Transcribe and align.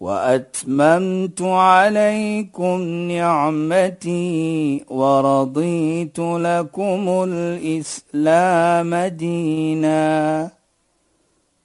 وأتممت 0.00 1.42
عليكم 1.42 2.82
نعمتي 2.82 4.84
ورضيت 4.88 6.18
لكم 6.18 7.24
الإسلام 7.28 8.94
دينا. 8.94 10.50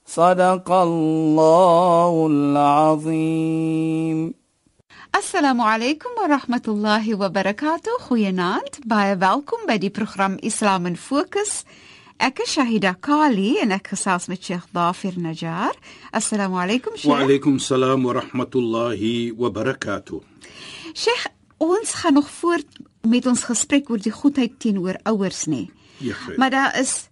صدق 0.06 0.72
الله 0.72 2.28
العظيم. 2.30 4.34
السلام 5.16 5.62
عليكم 5.62 6.10
ورحمة 6.24 6.62
الله 6.68 7.16
وبركاته. 7.16 7.92
خوينات 8.00 8.76
باي 8.86 9.16
بالكم 9.16 9.58
بدي 9.70 9.90
برنامج 9.90 10.46
إسلام 10.46 10.94
فوكس 10.94 11.66
Ek 12.24 12.40
is 12.40 12.54
Shahida 12.56 12.94
Kali 13.04 13.58
en 13.60 13.74
ek 13.76 13.90
gesels 13.92 14.30
met 14.32 14.40
Sheikh 14.40 14.70
Dafir 14.72 15.18
Najjar. 15.20 15.76
Assalamu 16.16 16.56
alaykum 16.56 16.94
Sheikh. 16.96 17.10
Wa 17.12 17.18
alaykum 17.26 17.58
salaam 17.60 18.06
wa 18.08 18.14
rahmatullahi 18.16 19.34
wa 19.36 19.50
barakatuh. 19.52 20.22
Sheikh, 20.96 21.26
ons 21.60 21.92
gaan 22.00 22.16
nog 22.16 22.30
voort 22.32 22.80
met 23.04 23.28
ons 23.28 23.44
gesprek 23.44 23.92
oor 23.92 24.00
die 24.00 24.16
goedheid 24.16 24.56
teenoor 24.56 25.02
ouers 25.12 25.50
nê. 25.52 25.66
Ja. 26.00 26.16
Maar 26.40 26.56
daar 26.56 26.80
is 26.80 27.10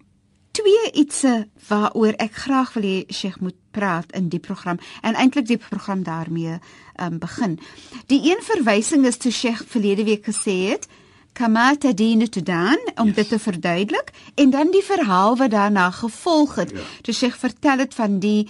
twee 0.56 0.88
ietsie 1.04 1.44
waaroor 1.68 2.16
ek 2.16 2.40
graag 2.46 2.72
wil 2.80 2.88
hê 2.88 2.96
Sheikh 3.12 3.44
moet 3.44 3.60
praat 3.76 4.16
in 4.16 4.32
die 4.32 4.40
program 4.40 4.80
en 5.04 5.20
eintlik 5.20 5.52
die 5.52 5.60
program 5.60 6.08
daarmee 6.08 6.56
um, 7.04 7.20
begin. 7.20 7.60
Die 8.08 8.24
een 8.32 8.40
verwysing 8.48 9.04
is 9.12 9.20
toe 9.20 9.36
Sheikh 9.36 9.68
verlede 9.76 10.08
week 10.08 10.24
gesê 10.32 10.56
het 10.72 10.88
kama 11.34 11.76
tadine 11.76 12.28
tudan 12.30 12.80
om 12.96 13.12
yes. 13.12 13.16
dit 13.16 13.30
te 13.30 13.40
verduidelik 13.40 14.12
en 14.36 14.50
dan 14.50 14.72
die 14.72 14.84
verhaal 14.84 15.38
wat 15.38 15.52
daarna 15.52 15.90
gevolg 15.92 16.56
het. 16.56 16.72
Ja. 16.76 16.86
Toe 17.08 17.16
sy 17.16 17.32
vertel 17.32 17.86
het 17.86 17.96
van 17.98 18.20
die 18.20 18.50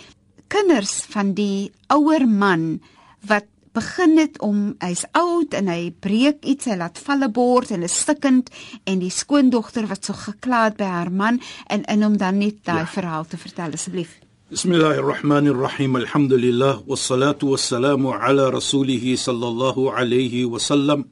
kinders 0.51 1.01
van 1.13 1.33
die 1.37 1.71
ouer 1.87 2.27
man 2.27 2.81
wat 3.27 3.47
begin 3.71 4.17
het 4.19 4.39
om 4.43 4.73
hy's 4.83 5.05
oud 5.15 5.53
en 5.55 5.69
hy 5.71 5.93
breek 6.03 6.43
iets, 6.43 6.67
hy 6.67 6.75
laat 6.81 6.99
valle 6.99 7.29
bord 7.31 7.71
en 7.71 7.85
is 7.87 7.95
stikkend 8.03 8.51
en 8.83 8.99
die 8.99 9.13
skoondogter 9.13 9.87
wat 9.87 10.09
so 10.09 10.17
gekla 10.17 10.65
het 10.67 10.75
by 10.81 10.89
haar 10.91 11.11
man 11.11 11.39
en 11.71 11.85
in 11.87 12.03
hom 12.03 12.17
dan 12.19 12.41
net 12.43 12.59
daai 12.67 12.83
ja. 12.83 12.91
verhaal 12.97 13.25
te 13.31 13.39
vertel 13.39 13.77
asseblief. 13.79 14.17
Bismillahirrahmanirrahim. 14.51 15.95
Alhamdulillah 16.01 16.81
wassalatu 16.83 17.53
wassalamu 17.53 18.11
ala 18.11 18.49
rasulih 18.51 19.15
sallallahu 19.15 19.87
alayhi 19.95 20.43
wa 20.43 20.59
sallam. 20.59 21.07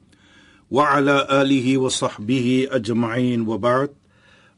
وعلى 0.70 1.26
آله 1.30 1.78
وصحبه 1.78 2.68
أجمعين 2.70 3.48
وبعد 3.48 3.90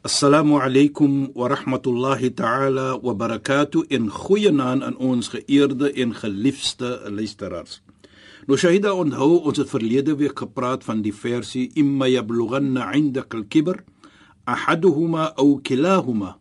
Assalamu 0.03 0.59
alaykum 0.59 1.31
wa 1.31 1.47
rahmatullahi 1.47 2.35
ta'ala 2.35 2.99
wa 2.99 3.15
barakatuh. 3.15 3.87
In 3.87 4.11
goeie 4.11 4.51
naam 4.51 4.83
aan 4.83 4.97
ons 4.99 5.31
geëerde 5.31 5.93
en 5.95 6.11
geliefde 6.11 7.07
luisteraars. 7.07 7.79
Nou 8.51 8.59
Shahida 8.59 8.91
onthou 8.99 9.39
ons 9.47 9.63
het 9.63 9.71
verlede 9.71 10.17
week 10.19 10.43
gepraat 10.43 10.83
van 10.83 11.05
die 11.07 11.15
versie 11.15 11.71
imma 11.79 12.11
yablughanna 12.11 12.91
'indak 12.91 13.31
al-kibr 13.31 13.79
ahaduhuma 14.45 15.39
aw 15.39 15.63
kilahuma. 15.63 16.35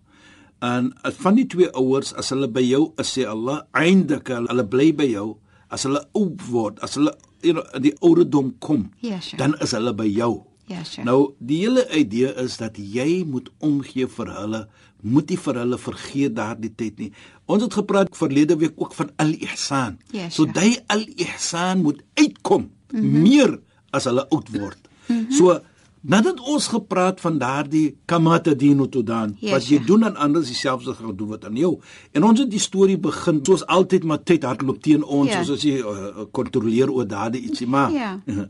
En 0.60 0.98
van 0.98 1.36
die 1.38 1.46
twee 1.46 1.70
ouers 1.78 2.16
as 2.18 2.34
hulle 2.34 2.50
by 2.50 2.66
jou 2.66 2.94
is 2.98 3.14
sê 3.14 3.30
Allah 3.30 3.62
'indak 3.78 4.34
hulle 4.34 4.66
bly 4.66 4.90
by 4.90 5.06
jou 5.06 5.38
as 5.70 5.86
hulle 5.86 6.02
oud 6.18 6.42
word 6.50 6.82
as 6.82 6.98
hulle 6.98 7.14
you 7.44 7.54
know, 7.54 7.82
die 7.82 7.94
ouderdom 8.00 8.54
kom, 8.60 8.90
ja, 9.00 9.20
sure. 9.20 9.40
dan 9.42 9.56
is 9.64 9.74
hulle 9.78 9.94
by 9.98 10.08
jou. 10.10 10.44
Ja, 10.72 10.84
sure. 10.88 11.06
Nou 11.08 11.34
die 11.40 11.62
hele 11.64 11.84
idee 11.98 12.32
is 12.44 12.58
dat 12.62 12.78
jy 12.80 13.24
moet 13.28 13.50
omgee 13.60 14.08
vir 14.08 14.32
hulle, 14.38 14.62
moet 15.02 15.34
nie 15.34 15.40
vir 15.42 15.60
hulle 15.64 15.80
vergeet 15.82 16.36
daardie 16.38 16.72
tyd 16.78 17.02
nie. 17.02 17.10
Ons 17.52 17.66
het 17.66 17.76
gepraat 17.82 18.14
verlede 18.16 18.58
week 18.62 18.78
ook 18.80 18.94
van 18.96 19.12
al-ihsan. 19.22 19.98
Ja, 20.14 20.30
sure. 20.30 20.36
So 20.38 20.46
daai 20.46 20.78
al-ihsan 20.94 21.84
moet 21.84 22.04
uitkom 22.16 22.70
mm 22.70 23.00
-hmm. 23.00 23.22
meer 23.22 23.60
as 23.92 24.08
hulle 24.08 24.28
oud 24.30 24.50
word. 24.54 24.80
Mm 25.08 25.18
-hmm. 25.18 25.32
So 25.38 25.60
Nadat 26.02 26.40
ons 26.40 26.68
gepraat 26.68 27.20
van 27.22 27.38
daardie 27.38 27.96
kamata 28.10 28.56
dino 28.58 28.88
to 28.90 29.04
dan, 29.06 29.36
yes, 29.40 29.52
wat 29.54 29.68
jy 29.70 29.78
ja. 29.78 29.86
doen 29.86 30.06
aan 30.06 30.16
ander 30.18 30.42
dieselfde 30.42 30.96
gaan 30.98 31.16
doen 31.16 31.30
wat 31.36 31.46
aan 31.46 31.56
jou. 31.56 31.76
En 32.12 32.26
ons 32.26 32.40
het 32.42 32.50
die 32.50 32.62
storie 32.62 32.98
begin 32.98 33.44
soos 33.46 33.66
altyd 33.70 34.08
maar 34.10 34.24
tyd 34.26 34.44
hardloop 34.44 34.82
teen 34.82 35.04
ons. 35.04 35.30
Ja. 35.30 35.44
soos 35.44 35.60
as 35.60 35.66
jy 35.68 35.78
uh, 35.78 36.26
kontroleer 36.34 36.90
oor 36.90 37.06
daardie 37.08 37.44
ietsie 37.50 37.68
maar. 37.68 37.92
Ja. 37.94 38.16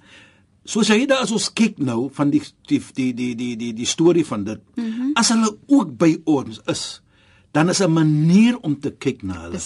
So 0.64 0.86
dat 0.86 1.18
as 1.18 1.32
ons 1.34 1.48
kyk 1.58 1.80
nou 1.82 2.12
van 2.14 2.30
die 2.30 2.42
die 2.70 2.78
die 2.94 3.14
die 3.18 3.36
die 3.36 3.56
die, 3.58 3.72
die 3.74 3.86
storie 3.86 4.26
van 4.26 4.44
dit. 4.44 4.62
Mm 4.76 4.84
-hmm. 4.84 5.12
As 5.18 5.30
hulle 5.30 5.58
ook 5.68 5.98
by 5.98 6.22
ons 6.24 6.62
is, 6.70 7.02
dan 7.52 7.70
is 7.70 7.80
'n 7.80 7.92
manier 7.92 8.58
om 8.62 8.80
te 8.80 8.92
kyk 8.92 9.24
na 9.24 9.42
hulle. 9.42 9.60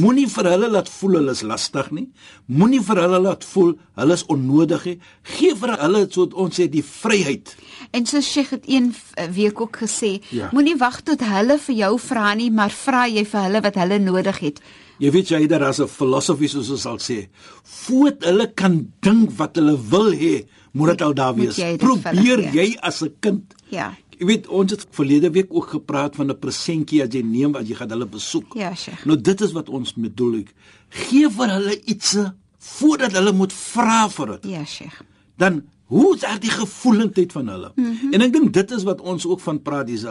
Moenie 0.00 0.28
vir 0.28 0.44
hulle 0.44 0.68
laat 0.70 0.88
voel 0.88 1.12
hulle 1.12 1.30
is 1.30 1.42
lastig 1.42 1.90
nie. 1.90 2.08
Moenie 2.46 2.80
vir 2.80 2.96
hulle 2.96 3.20
laat 3.20 3.44
voel 3.44 3.78
hulle 3.94 4.12
is 4.12 4.24
onnodig 4.26 4.84
nie. 4.84 4.98
Gee 5.22 5.54
vir 5.54 5.76
hulle 5.80 6.06
so 6.10 6.28
ons 6.32 6.58
sê 6.58 6.68
die 6.68 6.84
vryheid. 6.84 7.56
En 7.90 8.06
so 8.06 8.20
Sheikh 8.20 8.50
het 8.50 8.64
een 8.66 8.94
week 9.32 9.60
ook 9.60 9.76
gesê, 9.76 10.22
ja. 10.30 10.48
moenie 10.52 10.76
wag 10.76 11.00
tot 11.02 11.20
hulle 11.20 11.58
vir 11.58 11.74
jou 11.74 11.98
vra 11.98 12.34
nie, 12.34 12.50
maar 12.50 12.70
vra 12.70 13.06
jy 13.06 13.24
vir 13.24 13.40
hulle 13.40 13.60
wat 13.60 13.74
hulle 13.74 13.98
nodig 13.98 14.38
het. 14.38 14.60
Jy 14.98 15.10
weet 15.10 15.28
jy 15.28 15.46
daar 15.46 15.68
is 15.68 15.80
'n 15.80 15.88
filosofie 15.88 16.48
soos 16.48 16.70
ons 16.70 16.82
sal 16.82 16.96
sê, 16.96 17.28
voet 17.62 18.24
hulle 18.24 18.52
kan 18.54 18.92
dink 19.00 19.30
wat 19.36 19.56
hulle 19.56 19.76
wil 19.90 20.12
hê, 20.12 20.46
moet 20.72 20.88
dit 20.88 21.02
al 21.02 21.14
daar 21.14 21.34
wees. 21.34 21.56
Probeer 21.78 22.52
jy 22.52 22.76
as 22.80 23.02
'n 23.02 23.12
kind 23.20 23.54
Ja. 23.68 23.96
Jy 24.16 24.26
weet 24.26 24.46
ons 24.48 24.72
het 24.72 24.86
verlede 24.96 25.30
week 25.30 25.50
ook 25.52 25.68
gepraat 25.76 26.16
van 26.16 26.30
'n 26.30 26.38
presentjie 26.38 27.02
as 27.02 27.12
jy 27.12 27.22
neem 27.22 27.54
as 27.54 27.68
jy 27.68 27.74
gaan 27.74 27.90
hulle 27.90 28.06
besoek. 28.06 28.54
Ja, 28.54 28.74
Sheikh. 28.74 29.04
Nou 29.04 29.20
dit 29.20 29.40
is 29.40 29.52
wat 29.52 29.68
ons 29.68 29.94
bedoel. 29.94 30.44
Gee 30.88 31.28
vir 31.30 31.48
hulle 31.48 31.80
iets 31.84 32.16
voordat 32.58 33.12
hulle 33.12 33.32
moet 33.32 33.52
vra 33.52 34.08
vir 34.08 34.26
dit. 34.26 34.50
Ja, 34.50 34.64
Sheikh. 34.64 35.02
Dan 35.36 35.64
hoe 35.86 36.14
is 36.14 36.20
daar 36.20 36.40
die 36.40 36.50
gevoelendheid 36.50 37.32
van 37.32 37.48
hulle? 37.48 37.72
Mm 37.74 37.84
-hmm. 37.84 38.12
En 38.12 38.20
ek 38.20 38.32
dink 38.32 38.52
dit 38.52 38.70
is 38.70 38.82
wat 38.82 39.00
ons 39.00 39.26
ook 39.26 39.40
van 39.40 39.62
praat 39.62 39.86
dis 39.86 40.04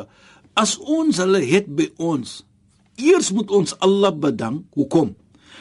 as 0.53 0.77
ons 0.77 1.17
hulle 1.17 1.41
het 1.43 1.67
by 1.75 1.89
ons. 1.97 2.45
Eers 2.95 3.31
moet 3.31 3.51
ons 3.51 3.79
Allah 3.79 4.13
bedank. 4.15 4.63
Hoekom? 4.73 5.15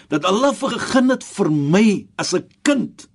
Dat 0.08 0.24
Allah 0.24 0.54
vergeen 0.54 1.08
het 1.08 1.24
vir 1.24 1.50
my 1.52 2.06
as 2.16 2.34
'n 2.34 2.46
kind 2.62 3.08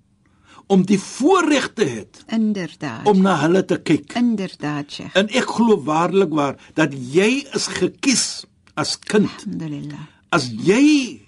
om 0.70 0.84
die 0.86 1.00
voorreg 1.02 1.72
te 1.74 1.84
het 1.84 2.22
inderdaad. 2.30 3.06
om 3.06 3.20
na 3.22 3.34
hulle 3.42 3.64
te 3.64 3.80
kyk. 3.82 4.14
Inderdaad 4.18 4.92
Sheikh. 4.92 5.16
En 5.18 5.28
ek 5.34 5.50
glo 5.56 5.80
waarlik 5.82 6.30
waar 6.36 6.56
dat 6.78 6.94
jy 6.94 7.42
is 7.56 7.66
gekies 7.80 8.44
as 8.78 8.94
kind. 8.98 9.30
Alhamdulillah. 9.42 10.06
As 10.30 10.46
jy 10.46 11.18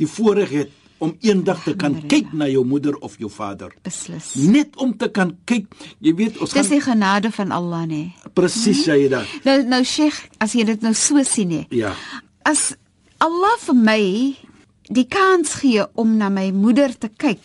die 0.00 0.10
voorreg 0.10 0.50
het 0.50 0.76
om 1.00 1.14
eendag 1.24 1.62
te 1.64 1.76
kan 1.80 1.94
kyk 2.10 2.34
na 2.36 2.48
jou 2.50 2.64
moeder 2.66 2.96
of 3.00 3.14
jou 3.18 3.30
vader. 3.32 3.72
Beslis. 3.86 4.34
Net 4.34 4.76
om 4.76 4.92
te 4.96 5.08
kan 5.08 5.32
kyk. 5.48 5.70
Jy 6.04 6.14
weet 6.18 6.40
ons 6.40 6.50
dis 6.50 6.60
gaan... 6.60 6.74
die 6.74 6.82
genade 6.84 7.30
van 7.32 7.54
Allah 7.56 7.86
nê 7.88 8.02
presies 8.36 8.84
sê 8.86 8.98
jy 8.98 9.08
dit 9.12 9.46
nou 9.46 9.56
nou 9.70 9.80
Sheikh 9.86 10.18
as 10.42 10.54
jy 10.56 10.66
dit 10.68 10.84
nou 10.84 10.92
so 10.96 11.22
sien 11.26 11.50
nê 11.54 11.62
ja. 11.74 11.94
As 12.48 12.72
Allah 13.20 13.56
vir 13.66 13.78
my 13.78 14.02
die 14.90 15.06
kans 15.10 15.60
gee 15.60 15.84
om 16.00 16.16
na 16.18 16.30
my 16.32 16.48
moeder 16.56 16.94
te 16.98 17.10
kyk 17.10 17.42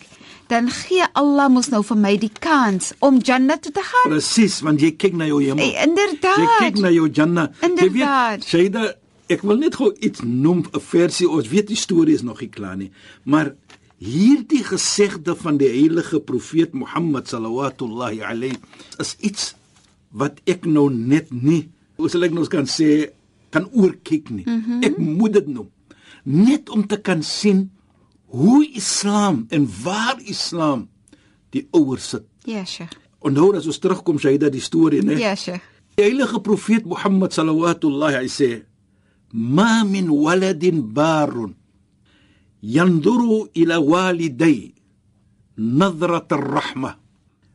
dan 0.50 0.70
gee 0.70 1.06
Allah 1.18 1.48
mos 1.52 1.68
nou 1.72 1.82
vir 1.86 1.98
my 2.00 2.14
die 2.20 2.32
kans 2.32 2.92
om 3.04 3.18
Jannah 3.18 3.58
toe 3.62 3.72
te 3.74 3.82
gaan. 3.84 4.12
Presies, 4.12 4.60
want 4.66 4.82
jy 4.82 4.92
kyk 4.98 5.16
na 5.18 5.28
jou 5.28 5.40
hemel. 5.42 5.62
Hey, 5.64 5.86
inderdaad. 5.86 6.42
Jy 6.42 6.48
kyk 6.60 6.80
na 6.84 6.92
jou 6.94 7.08
Jannah. 7.10 7.50
Inderdaad. 7.66 7.92
Jy 7.92 7.98
weet, 7.98 8.48
Shaida, 8.50 8.86
ek 9.32 9.44
wil 9.46 9.60
net 9.62 9.78
gou 9.80 9.90
iets 9.98 10.22
noem 10.24 10.64
'n 10.70 10.80
versie. 10.80 11.28
Ons 11.28 11.48
weet 11.48 11.68
die 11.68 11.78
storie 11.78 12.14
is 12.14 12.22
nog 12.22 12.40
nie 12.40 12.50
klaar 12.50 12.76
nie, 12.76 12.90
maar 13.24 13.54
hierdie 13.98 14.64
gesegde 14.64 15.34
van 15.36 15.56
die 15.56 15.68
heilige 15.68 16.20
profeet 16.20 16.72
Mohammed 16.72 17.28
sallallahu 17.28 18.20
alayhi 18.20 18.58
is 18.98 19.16
iets 19.20 19.54
wat 20.12 20.40
ek 20.46 20.66
nou 20.66 20.90
net 20.90 21.32
nie, 21.32 21.68
hoe 21.96 22.08
sal 22.08 22.22
ek 22.22 22.32
nou 22.32 22.46
kan 22.46 22.66
sê, 22.66 23.10
kan 23.50 23.68
oorkyk 23.72 24.30
nie. 24.30 24.44
Mm 24.46 24.62
-hmm. 24.62 24.82
Ek 24.82 24.98
moet 24.98 25.32
dit 25.32 25.46
noem 25.46 25.70
net 26.26 26.70
om 26.70 26.82
te 26.86 26.98
kan 26.98 27.22
sien 27.22 27.70
hoe 28.36 28.62
Islam 28.76 29.46
en 29.48 29.64
waar 29.82 30.20
Islam 30.24 30.86
die 31.54 31.64
ouers 31.72 32.08
sit. 32.14 32.26
Ja, 32.44 32.64
Sheikh. 32.64 32.92
En 33.24 33.34
nou 33.34 33.50
as 33.56 33.66
ons 33.66 33.80
terugkom 33.82 34.20
sy 34.22 34.36
dat 34.38 34.52
die 34.54 34.62
storie, 34.62 35.02
né? 35.02 35.16
Ja, 35.18 35.34
Sheikh. 35.34 35.64
Die 35.96 36.04
heilige 36.04 36.42
profeet 36.44 36.84
Mohammed 36.84 37.32
sallallahu 37.32 38.20
hy 38.20 38.28
sê: 38.28 38.50
"Ma 39.32 39.84
min 39.84 40.10
waladin 40.12 40.82
barun 40.92 41.56
yanduru 42.60 43.48
ila 43.54 43.80
waliday 43.80 44.74
nadrat 45.56 46.32
ar-rahma. 46.32 46.96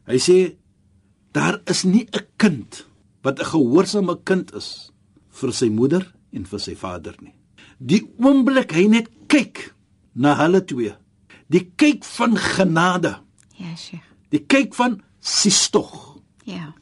Hy 0.09 0.19
sê 0.19 0.37
daar 1.35 1.61
is 1.69 1.85
nie 1.85 2.07
'n 2.09 2.25
kind 2.37 2.85
wat 3.23 3.39
'n 3.39 3.45
gehoorsame 3.45 4.15
kind 4.23 4.53
is 4.55 4.91
vir 5.29 5.51
sy 5.53 5.69
moeder 5.69 6.13
en 6.33 6.45
vir 6.45 6.59
sy 6.59 6.75
vader 6.75 7.15
nie. 7.21 7.33
Die 7.77 8.03
oomblik 8.17 8.71
hy 8.71 8.87
net 8.87 9.07
kyk 9.27 9.73
na 10.13 10.35
hulle 10.41 10.61
twee, 10.65 10.93
die 11.51 11.65
kyk 11.75 12.03
van 12.17 12.37
genade, 12.37 13.17
Ja, 13.57 13.75
Sheikh. 13.75 14.03
die 14.29 14.43
kyk 14.45 14.73
van 14.75 15.01
sistog, 15.19 16.17
Ja. 16.45 16.73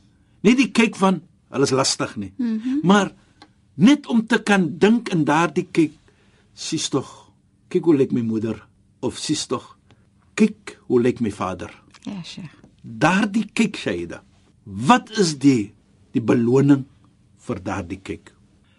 nie 0.43 0.55
die 0.55 0.71
kyk 0.71 0.95
van 0.95 1.21
hulle 1.51 1.63
is 1.63 1.71
lastig 1.71 2.15
nie, 2.17 2.33
mm 2.37 2.59
-hmm. 2.59 2.79
maar 2.83 3.11
net 3.75 4.07
om 4.07 4.25
te 4.27 4.41
kan 4.43 4.77
dink 4.77 5.09
in 5.09 5.23
daardie 5.25 5.67
kyk 5.71 5.93
sistog, 6.53 7.31
kyk 7.67 7.83
hoe 7.83 7.95
lyk 7.95 8.11
my 8.11 8.21
moeder 8.21 8.67
of 9.01 9.17
sistog, 9.17 9.77
kyk 10.35 10.79
hoe 10.87 11.01
lyk 11.01 11.19
my 11.19 11.31
vader. 11.31 11.71
Ja, 12.03 12.23
Sheikh. 12.23 12.53
Daardie 12.81 13.49
kyk 13.53 13.75
Shaida. 13.75 14.23
Wat 14.63 15.09
is 15.17 15.37
die 15.39 15.73
die 16.11 16.21
beloning 16.21 16.85
vir 17.37 17.59
daardie 17.63 17.99
kyk? 18.01 18.33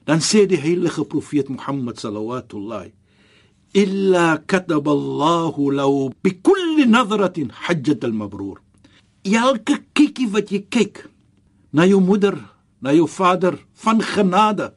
Dan 0.04 0.20
sê 0.20 0.46
die 0.46 0.58
heilige 0.58 1.04
profeet 1.04 1.48
Mohammed 1.48 1.98
sallallahu 2.00 2.90
illa 3.74 4.38
kataba 4.46 4.90
Allah 4.90 5.54
lahu 5.54 6.10
bi 6.22 6.30
kulli 6.42 6.86
nadratin 6.86 7.50
hajjat 7.50 8.04
al-mabrur. 8.04 8.58
Elke 9.24 9.84
kykie 9.94 10.30
wat 10.32 10.50
jy 10.50 10.64
kyk 10.70 11.06
na 11.72 11.86
jou 11.86 12.00
moeder, 12.00 12.34
na 12.80 12.90
jou 12.96 13.06
vader 13.06 13.60
van 13.84 14.00
genade, 14.00 14.72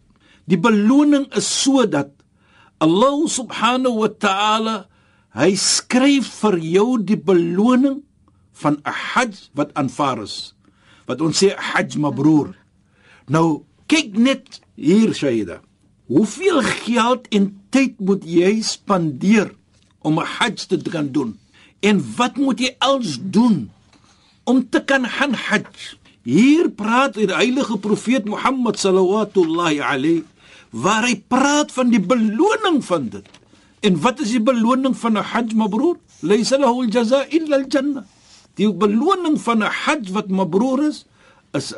die 0.46 0.60
beloning 0.60 1.26
is 1.34 1.48
sodat 1.48 2.12
Allah 2.84 3.16
subhanahu 3.32 4.04
wa 4.04 4.12
ta'ala 4.12 4.76
hy 5.34 5.56
skryf 5.58 6.28
vir 6.44 6.60
jou 6.60 6.90
die 7.00 7.18
beloning 7.18 8.04
van 8.54 8.78
'n 8.84 8.92
hajj 9.14 9.50
wat 9.56 9.74
aanvaar 9.74 10.24
is. 10.24 10.54
Wat 11.08 11.22
ons 11.22 11.38
sê 11.38 11.56
hajj 11.56 11.98
mabrur. 11.98 12.54
Nou 13.28 13.66
kyk 13.88 14.18
net 14.18 14.62
hier 14.76 15.14
Shaida. 15.14 15.62
Hoeveel 16.12 16.62
geld 16.62 17.28
en 17.32 17.46
tyd 17.72 18.00
moet 18.04 18.26
jy 18.28 18.60
spandeer 18.62 19.54
om 20.04 20.20
'n 20.20 20.28
hajj 20.38 20.68
te 20.68 20.78
kan 20.92 21.12
doen? 21.12 21.40
En 21.80 22.04
wat 22.16 22.36
moet 22.36 22.60
jy 22.60 22.76
als 22.80 23.20
doen 23.22 23.72
om 24.44 24.70
te 24.70 24.84
kan 24.84 25.08
gaan 25.08 25.34
hajj? 25.34 25.96
Hier 26.24 26.70
praat 26.70 27.14
die 27.14 27.28
heilige 27.28 27.78
profeet 27.78 28.26
Mohammed 28.26 28.80
sallallahu 28.80 29.80
alayhi 29.80 30.24
waar 30.72 31.06
hy 31.08 31.24
praat 31.28 31.72
van 31.72 31.90
die 31.90 32.02
beloning 32.02 32.84
van 32.86 33.10
dit. 33.10 33.28
En 33.80 34.00
wat 34.02 34.20
is 34.20 34.32
die 34.32 34.42
beloning 34.42 34.98
van 34.98 35.14
'n 35.14 35.24
hajj 35.24 35.54
mabrur? 35.56 35.96
Laysa 36.20 36.58
lahu 36.58 36.84
al-jazaa 36.84 37.26
illa 37.30 37.56
al-jannah. 37.56 38.04
Die 38.56 38.74
beloning 38.74 39.42
van 39.42 39.58
'n 39.64 39.72
hajj 39.72 40.12
wat 40.12 40.28
mabrur 40.28 40.88
is, 40.88 41.06
is 41.52 41.74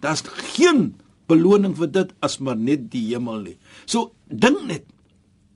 daar's 0.00 0.22
geen 0.54 0.94
beloning 1.30 1.74
vir 1.78 1.90
dit 1.94 2.12
as 2.24 2.38
maar 2.40 2.56
net 2.56 2.90
die 2.92 3.06
hemel 3.14 3.40
nie. 3.46 3.56
So 3.86 4.12
dink 4.28 4.62
net, 4.68 4.86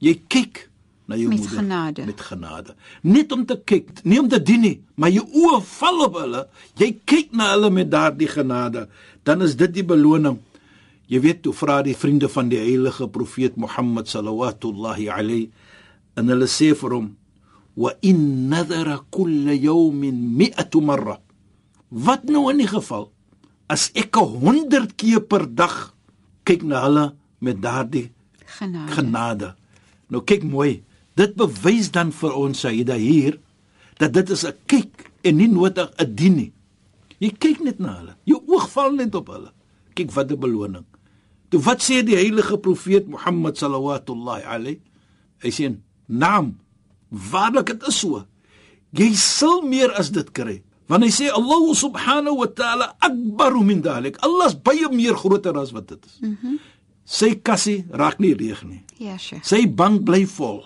jy 0.04 0.14
kyk 0.30 0.64
na 1.08 1.16
jou 1.16 1.30
Met 1.32 1.40
moeder 1.40 1.58
genade. 1.58 2.06
met 2.06 2.20
genade. 2.20 2.74
Net 3.02 3.32
om 3.32 3.44
te 3.48 3.56
kyk, 3.64 4.04
nie 4.04 4.18
om 4.20 4.28
te 4.28 4.40
dien 4.42 4.60
nie, 4.60 4.74
maar 4.96 5.10
jou 5.10 5.24
oë 5.24 5.62
val 5.64 6.04
op 6.04 6.18
hulle. 6.20 6.42
Jy 6.76 6.90
kyk 7.08 7.32
na 7.32 7.52
hulle 7.54 7.70
met 7.72 7.90
daardie 7.90 8.28
genade, 8.28 8.88
dan 9.24 9.42
is 9.42 9.56
dit 9.56 9.72
die 9.72 9.84
beloning. 9.84 10.38
Jy 11.08 11.20
weet 11.24 11.42
toe 11.42 11.54
vra 11.56 11.80
die 11.82 11.96
vriende 11.96 12.28
van 12.28 12.50
die 12.52 12.60
heilige 12.60 13.08
profeet 13.08 13.56
Mohammed 13.56 14.08
sallallahu 14.08 15.08
alayhi 15.08 15.50
en 16.16 16.28
hulle 16.28 16.46
sê 16.50 16.74
vir 16.76 16.92
hom 16.92 17.16
wa 17.78 17.92
in 18.02 18.48
nadara 18.50 18.98
kull 19.14 19.48
yawmin 19.54 20.18
100 20.36 20.80
marra. 20.84 21.18
Wat 21.88 22.24
nou 22.28 22.50
in 22.50 22.58
die 22.58 22.68
geval 22.68 23.08
as 23.68 23.90
ek 23.94 24.16
100 24.16 24.96
keer 24.96 25.20
per 25.20 25.46
dag 25.46 25.92
kyk 26.48 26.64
na 26.64 26.82
hulle 26.86 27.06
met 27.44 27.60
daardie 27.60 28.08
Genade. 28.58 28.92
genade. 28.96 29.48
Nou 30.08 30.24
kyk 30.24 30.42
mooi. 30.48 30.82
Dit 31.18 31.36
bewys 31.36 31.90
dan 31.92 32.10
vir 32.14 32.32
ons 32.32 32.64
Saida 32.64 32.96
hier 32.96 33.36
dat 34.00 34.14
dit 34.14 34.30
is 34.30 34.44
'n 34.44 34.56
kyk 34.66 35.10
en 35.22 35.36
nie 35.36 35.48
nodig 35.48 35.90
'n 35.98 36.14
dien 36.14 36.36
nie. 36.36 36.52
Jy 37.18 37.30
kyk 37.38 37.60
net 37.60 37.78
na 37.78 37.98
hulle. 37.98 38.14
Jou 38.24 38.40
oog 38.46 38.70
val 38.70 38.92
net 38.94 39.14
op 39.14 39.28
hulle. 39.28 39.52
Kyk 39.94 40.10
wat 40.14 40.30
'n 40.30 40.40
beloning. 40.40 40.86
Toe 41.50 41.60
wat 41.60 41.82
sê 41.82 42.04
die 42.04 42.16
heilige 42.16 42.58
profeet 42.58 43.08
Mohammed 43.08 43.56
sallallahu 43.56 44.44
alayhi? 44.44 44.80
Hy 45.42 45.50
sê: 45.50 45.76
"Naam, 46.06 46.58
waarlik 47.10 47.66
dit 47.66 47.88
is 47.88 47.98
so. 47.98 48.24
Jy 48.92 49.14
sal 49.14 49.62
meer 49.62 49.92
as 49.92 50.10
dit 50.10 50.32
kry." 50.32 50.62
Want 50.88 51.04
hy 51.04 51.12
sê 51.12 51.28
Allah 51.28 51.62
subhanahu 51.76 52.36
wa 52.40 52.48
ta'ala 52.48 52.86
akbaru 53.00 53.60
min 53.64 53.84
dalik. 53.84 54.16
Allah 54.24 54.48
is 54.48 54.56
baie 54.56 54.88
meer 54.88 55.14
groter 55.14 55.52
as 55.60 55.72
wat 55.76 55.88
dit 55.92 56.02
is. 56.04 56.18
Mhm. 56.20 56.36
Mm 56.42 56.58
Sy 57.08 57.40
kassie 57.40 57.88
raak 57.88 58.18
nie 58.20 58.34
leeg 58.36 58.60
nie. 58.68 58.82
Ja, 59.00 59.16
Sheikh. 59.16 59.40
Sy 59.40 59.64
bank 59.64 60.04
bly 60.04 60.26
vol. 60.28 60.60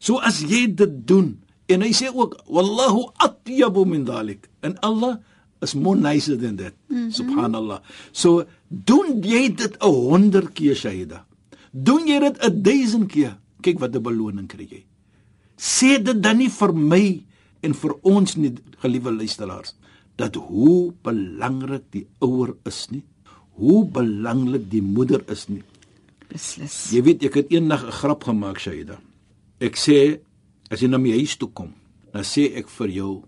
So 0.00 0.16
as 0.24 0.40
jy 0.40 0.64
dit 0.72 0.94
doen 1.04 1.34
en 1.68 1.84
hy 1.84 1.92
sê 1.92 2.08
ook 2.08 2.38
wallahu 2.48 3.12
atyabu 3.20 3.84
min 3.84 4.06
dalik 4.08 4.48
en 4.64 4.78
Allah 4.80 5.20
is 5.60 5.76
more 5.76 6.00
nicer 6.00 6.40
than 6.40 6.56
that. 6.56 6.72
Mm 6.88 6.96
-hmm. 6.96 7.10
Subhanallah. 7.12 7.80
So 8.12 8.48
doen 8.68 9.20
jy 9.20 9.52
dit 9.52 9.76
'n 9.76 10.32
100 10.32 10.56
keer 10.56 10.74
Shaida. 10.74 11.28
Doen 11.70 12.08
jy 12.08 12.18
dit 12.24 12.36
'n 12.40 12.62
1000 12.62 13.06
keer. 13.12 13.36
Kyk 13.60 13.78
wat 13.78 13.94
'n 13.94 14.02
beloning 14.02 14.48
kry 14.48 14.64
jy. 14.64 14.82
Sê 15.60 16.02
dit 16.02 16.22
dan 16.22 16.38
nie 16.40 16.48
vir 16.50 16.72
my 16.72 17.22
en 17.62 17.74
vir 17.78 17.94
ons 18.02 18.36
nie 18.36 18.52
geliewe 18.82 19.12
luisteraars 19.14 19.74
dat 20.20 20.36
hoe 20.36 20.92
belangrik 21.04 21.86
die 21.94 22.04
ouer 22.20 22.54
is 22.68 22.84
nie. 22.92 23.02
Hoe 23.56 23.84
belangrik 23.88 24.68
die 24.70 24.82
moeder 24.84 25.22
is 25.32 25.46
nie. 25.48 25.62
Beslis. 26.28 26.90
Jy 26.92 27.02
weet 27.06 27.24
ek 27.28 27.38
het 27.40 27.52
eendag 27.52 27.84
'n 27.86 27.96
grap 28.00 28.24
gemaak 28.24 28.58
Shaida. 28.58 29.00
Ek 29.60 29.76
sê 29.76 30.20
as 30.70 30.80
jy 30.80 30.88
na 30.88 30.98
my 30.98 31.10
huis 31.10 31.36
toe 31.36 31.48
kom, 31.48 31.72
dan 32.12 32.22
sê 32.22 32.52
ek 32.56 32.68
vir 32.68 32.88
jou, 32.88 33.22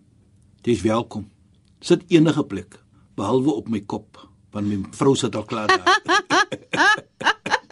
jy's 0.65 0.83
welkom. 0.83 1.27
Sit 1.81 2.05
enige 2.09 2.45
plek 2.45 2.81
behalwe 3.17 3.53
op 3.53 3.69
my 3.69 3.81
kop, 3.81 4.29
want 4.53 4.67
my 4.67 4.83
vrou 4.93 5.15
sit 5.15 5.37
al 5.37 5.45
klaar 5.45 5.69
daar. 5.69 5.85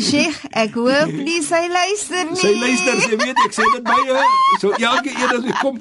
Sheikh, 0.00 0.38
ek 0.56 0.74
hoop 0.78 1.12
nie 1.16 1.40
sy 1.44 1.60
luister 1.70 2.26
nie. 2.30 2.38
Sy 2.40 2.52
luister, 2.60 3.00
sy 3.04 3.18
weet 3.20 3.40
ek 3.44 3.54
sê 3.56 3.66
dit 3.74 3.84
baie. 3.86 4.24
So 4.62 4.72
elke 4.76 5.12
keer 5.14 5.34
as 5.38 5.44
ek 5.52 5.60
kom, 5.62 5.78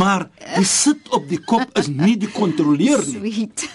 maar 0.00 0.26
die 0.56 0.64
sit 0.68 1.10
op 1.16 1.28
die 1.30 1.40
kop 1.42 1.66
is 1.78 1.88
nie 1.92 2.16
die 2.20 2.30
kontroleer 2.34 3.02
nie. 3.06 3.18
Sweet. 3.20 3.66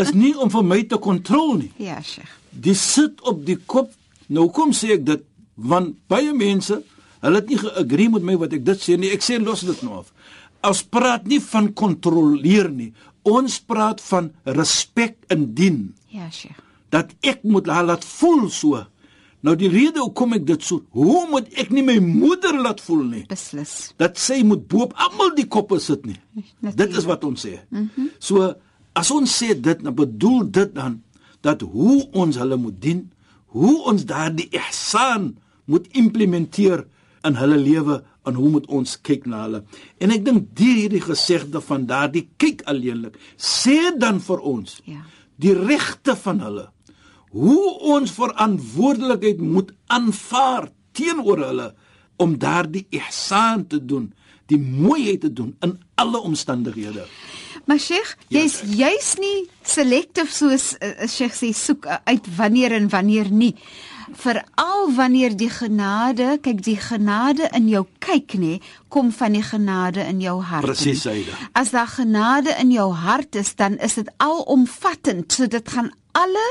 Is 0.00 0.14
nie 0.16 0.32
om 0.36 0.50
vir 0.54 0.66
my 0.72 0.80
te 0.90 0.98
kontrol 1.02 1.54
nie. 1.62 1.70
ja, 1.82 2.00
Sheikh. 2.02 2.32
Die 2.50 2.74
sit 2.78 3.20
op 3.26 3.44
die 3.46 3.56
kop. 3.66 3.90
Nou 4.32 4.48
kom 4.54 4.70
sê 4.72 4.94
ek 4.98 5.04
dit 5.04 5.24
want 5.54 5.94
baie 6.10 6.32
mense, 6.34 6.80
hulle 7.22 7.38
het 7.40 7.50
nie 7.50 7.58
geagree 7.60 8.10
met 8.10 8.24
my 8.26 8.34
wat 8.40 8.54
ek 8.56 8.64
dit 8.66 8.80
sê 8.82 8.96
nie. 8.98 9.10
Ek 9.14 9.22
sê 9.22 9.36
los 9.42 9.62
dit 9.66 9.82
nou 9.86 10.00
af. 10.00 10.08
Ons 10.64 10.80
praat 10.88 11.26
nie 11.28 11.40
van 11.44 11.68
kontroleer 11.76 12.70
nie. 12.72 12.92
Ons 13.28 13.58
praat 13.60 14.00
van 14.08 14.30
respek 14.44 15.16
en 15.32 15.46
dien. 15.56 15.78
Ja, 16.12 16.30
Sheikh. 16.32 16.60
Dat 16.94 17.14
ek 17.26 17.42
moet 17.42 17.66
haar 17.72 17.86
laat 17.88 18.04
voel 18.06 18.44
so. 18.54 18.82
Nou 19.44 19.52
die 19.60 19.68
rede 19.68 20.00
hoekom 20.00 20.36
ek 20.38 20.44
dit 20.48 20.62
so, 20.64 20.84
hoe 20.96 21.24
moet 21.28 21.48
ek 21.60 21.72
nie 21.74 21.82
my 21.84 21.98
moeder 22.00 22.54
laat 22.64 22.80
voel 22.80 23.02
nie? 23.10 23.24
Beslis. 23.28 23.92
dat 24.00 24.16
sy 24.18 24.38
moet 24.46 24.62
boop 24.70 24.94
almal 24.96 25.34
die 25.36 25.48
koppe 25.50 25.76
sit 25.82 26.06
nie. 26.08 26.16
Natuurlijk. 26.32 26.76
Dit 26.80 26.96
is 27.02 27.04
wat 27.10 27.24
ons 27.28 27.44
sê. 27.46 27.58
Mm 27.68 27.88
-hmm. 27.94 28.08
So 28.18 28.54
as 28.94 29.10
ons 29.10 29.28
sê 29.42 29.52
dit, 29.60 29.82
dan 29.84 29.94
bedoel 29.94 30.50
dit 30.50 30.74
dan 30.74 31.02
dat 31.42 31.60
hoe 31.60 32.08
ons 32.12 32.36
hulle 32.40 32.56
moet 32.56 32.80
dien, 32.82 33.10
hoe 33.52 33.82
ons 33.84 34.04
daardie 34.04 34.48
ihsan 34.50 35.34
moet 35.66 35.86
implementeer 35.92 36.86
in 37.24 37.34
hulle 37.34 37.56
lewe 37.56 38.02
en 38.24 38.34
hoe 38.34 38.48
moet 38.50 38.66
ons 38.66 39.00
kyk 39.00 39.26
na 39.26 39.42
hulle. 39.42 39.64
En 40.00 40.10
ek 40.10 40.24
dink 40.24 40.48
die 40.56 40.74
hierdie 40.80 41.00
gesegde 41.04 41.60
van 41.60 41.86
daardie 41.86 42.28
kyk 42.36 42.62
alleenlik 42.64 43.18
sê 43.36 43.92
dan 43.98 44.20
vir 44.20 44.40
ons 44.40 44.80
Ja. 44.84 45.02
die 45.36 45.52
regte 45.54 46.16
van 46.16 46.40
hulle 46.40 46.70
hoe 47.34 47.78
ons 47.94 48.14
verantwoordelikheid 48.14 49.40
moet 49.42 49.72
aanvaar 49.90 50.68
teenoor 50.94 51.40
hulle 51.48 51.70
om 52.22 52.36
daardie 52.38 52.86
ihsan 52.94 53.66
te 53.66 53.80
doen, 53.82 54.12
die 54.46 54.60
mooiheid 54.60 55.24
te 55.24 55.32
doen 55.32 55.54
in 55.66 55.78
alle 55.98 56.20
omstandighede. 56.20 57.08
Maar 57.64 57.80
Sheikh, 57.80 58.12
Ja, 58.28 58.42
jy's 58.42 58.60
juis 58.76 59.14
nie 59.18 59.48
selectief 59.64 60.30
soos 60.34 60.74
uh, 60.78 61.08
Sheikh 61.08 61.34
sê 61.38 61.50
soek 61.56 61.88
uh, 61.88 61.98
uit 62.04 62.28
wanneer 62.36 62.74
en 62.76 62.90
wanneer 62.92 63.30
nie. 63.32 63.54
Veral 64.20 64.92
wanneer 64.94 65.32
die 65.32 65.48
genade, 65.48 66.34
kyk 66.44 66.60
die 66.66 66.76
genade 66.76 67.48
in 67.56 67.70
jou 67.72 67.86
kyk 68.04 68.36
nê, 68.38 68.58
kom 68.92 69.08
van 69.16 69.32
die 69.34 69.42
genade 69.42 70.04
in 70.04 70.20
jou 70.20 70.36
hart. 70.44 70.68
Presies, 70.68 71.06
nie. 71.08 71.24
Saida. 71.24 71.38
As 71.56 71.72
daar 71.72 71.88
genade 71.88 72.52
in 72.60 72.74
jou 72.74 72.90
hart 72.92 73.40
is, 73.40 73.54
dan 73.56 73.80
is 73.80 73.96
dit 73.96 74.12
alomvattend, 74.22 75.32
so 75.32 75.48
dit 75.48 75.72
gaan 75.72 75.90
alle 76.14 76.44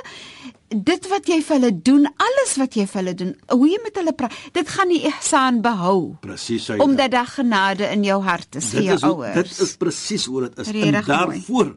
dit 0.74 1.08
wat 1.12 1.29
jy 1.29 1.38
vir 1.46 1.55
hulle 1.60 1.72
doen, 1.86 2.08
alles 2.25 2.55
wat 2.62 2.75
jy 2.77 2.86
vir 2.89 3.00
hulle 3.01 3.13
doen, 3.17 3.32
hoe 3.53 3.70
jy 3.70 3.79
met 3.84 4.00
hulle 4.01 4.13
praat, 4.17 4.36
dit 4.55 4.74
gaan 4.75 4.91
die 4.91 5.01
ihsan 5.10 5.62
behou. 5.65 6.15
Presies. 6.25 6.70
Omdat 6.82 7.13
daar 7.13 7.29
genade 7.29 7.88
in 7.93 8.05
jou 8.08 8.20
hart 8.25 8.60
is 8.60 8.72
vir 8.74 8.93
jou 8.93 9.00
ouers. 9.13 9.38
Dit 9.38 9.65
is 9.67 9.74
presies 9.79 10.27
hoe 10.32 10.48
dit 10.48 10.62
is. 10.65 10.74
Redig 10.74 11.01
en 11.03 11.10
daarvoor, 11.12 11.74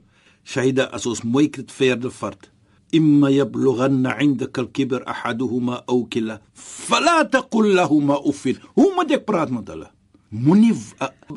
Shaida, 0.47 0.89
as 0.95 1.07
ons 1.11 1.25
mooi 1.27 1.49
dit 1.53 1.73
verder 1.75 2.13
vat, 2.21 2.49
imma 2.95 3.31
yablughanna 3.31 4.17
'indaka 4.21 4.63
al-kibr 4.63 5.03
ahaduhuma 5.05 5.83
aw 5.91 6.07
kilahuma 6.07 6.41
fala 6.55 7.25
taqul 7.25 7.75
lahumā 7.75 8.21
uff. 8.25 8.47
Hoe 8.75 8.95
moet 8.95 9.11
ek 9.11 9.27
praat 9.27 9.51
met 9.51 9.69
hulle? 9.69 9.91
Moenie 10.31 10.75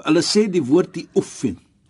hulle 0.06 0.22
sê 0.22 0.48
die 0.50 0.64
woord 0.64 0.94
die 0.94 1.08
uff. 1.16 1.46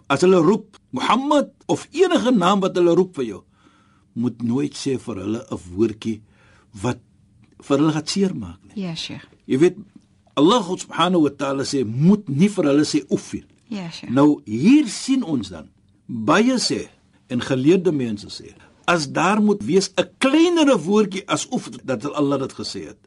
As 0.07 0.21
hulle 0.21 0.41
roep 0.41 0.77
Mohammed 0.91 1.51
of 1.67 1.87
enige 1.91 2.31
naam 2.31 2.61
wat 2.61 2.75
hulle 2.75 2.95
roep 2.95 3.15
vir 3.15 3.25
jou, 3.25 3.41
moet 4.13 4.41
nooit 4.41 4.73
sê 4.73 4.97
vir 4.99 5.15
hulle 5.15 5.45
'n 5.51 5.57
woordjie 5.75 6.21
wat 6.81 6.99
vir 7.61 7.77
hulle 7.77 7.91
gaan 7.91 8.07
seermaak 8.07 8.59
nie 8.63 8.83
Ja, 8.83 8.95
Sheikh. 8.95 9.25
jy 9.47 9.57
weet 9.57 9.77
Allah 10.35 10.63
subhanahu 10.77 11.23
wa 11.23 11.29
ta'ala 11.29 11.63
sê 11.63 11.83
moet 11.85 12.29
nie 12.29 12.47
vir 12.49 12.63
hulle 12.65 12.85
sê 12.85 13.05
uffin 13.09 13.43
Ja, 13.69 13.89
Sheikh. 13.91 14.09
Nou 14.11 14.41
hier 14.45 14.87
sien 14.87 15.23
ons 15.23 15.49
dan 15.49 15.69
baie 16.07 16.57
sê 16.57 16.87
en 17.29 17.41
geleerde 17.41 17.91
mense 17.91 18.27
sê 18.29 18.53
as 18.87 19.11
daar 19.11 19.41
moet 19.41 19.63
wees 19.63 19.91
'n 19.97 20.09
kleinere 20.17 20.77
woordjie 20.79 21.23
as 21.27 21.47
oef 21.51 21.69
dat 21.85 22.05
Allah 22.13 22.39
dit 22.39 22.53
gesê 22.53 22.85
het. 22.87 22.97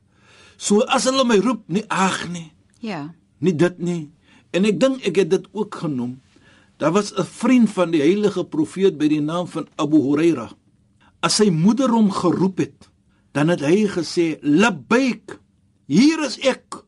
So 0.56 0.80
as 0.82 1.04
hulle 1.04 1.24
my 1.24 1.38
roep, 1.38 1.62
nie 1.68 1.82
ag 1.88 2.28
nie, 2.30 2.52
Ja. 2.80 3.14
nie 3.40 3.52
dit 3.56 3.78
nie. 3.78 4.10
En 4.52 4.64
ek 4.64 4.78
dink 4.78 5.04
ek 5.06 5.16
het 5.16 5.30
dit 5.30 5.46
ook 5.52 5.74
genoem. 5.74 6.20
Daar 6.78 6.92
was 6.92 7.12
'n 7.12 7.24
vriend 7.24 7.70
van 7.70 7.90
die 7.90 8.00
heilige 8.00 8.44
profeet 8.44 8.96
by 8.98 9.08
die 9.08 9.20
naam 9.20 9.46
van 9.48 9.66
Abu 9.76 9.96
Huraira. 9.98 10.52
As 11.22 11.38
sy 11.38 11.50
moeder 11.54 11.92
hom 11.94 12.10
geroep 12.10 12.58
het, 12.58 12.88
dan 13.32 13.48
het 13.48 13.62
hy 13.64 13.86
gesê: 13.88 14.38
"Labbaik. 14.42 15.38
Hier 15.86 16.20
is 16.24 16.38
ek, 16.38 16.82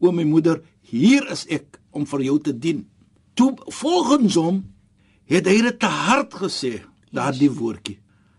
o 0.00 0.12
my 0.12 0.24
moeder, 0.24 0.62
hier 0.80 1.26
is 1.30 1.46
ek 1.48 1.80
om 1.90 2.06
vir 2.06 2.22
jou 2.22 2.38
te 2.40 2.52
dien." 2.52 2.86
Toe 3.34 3.54
volgens 3.80 4.34
hom 4.34 4.64
het 5.24 5.46
hy 5.46 5.62
dit 5.62 5.78
te 5.78 5.86
hard 5.86 6.34
gesê, 6.34 6.82
daardie 7.12 7.50
woordjie. 7.50 7.98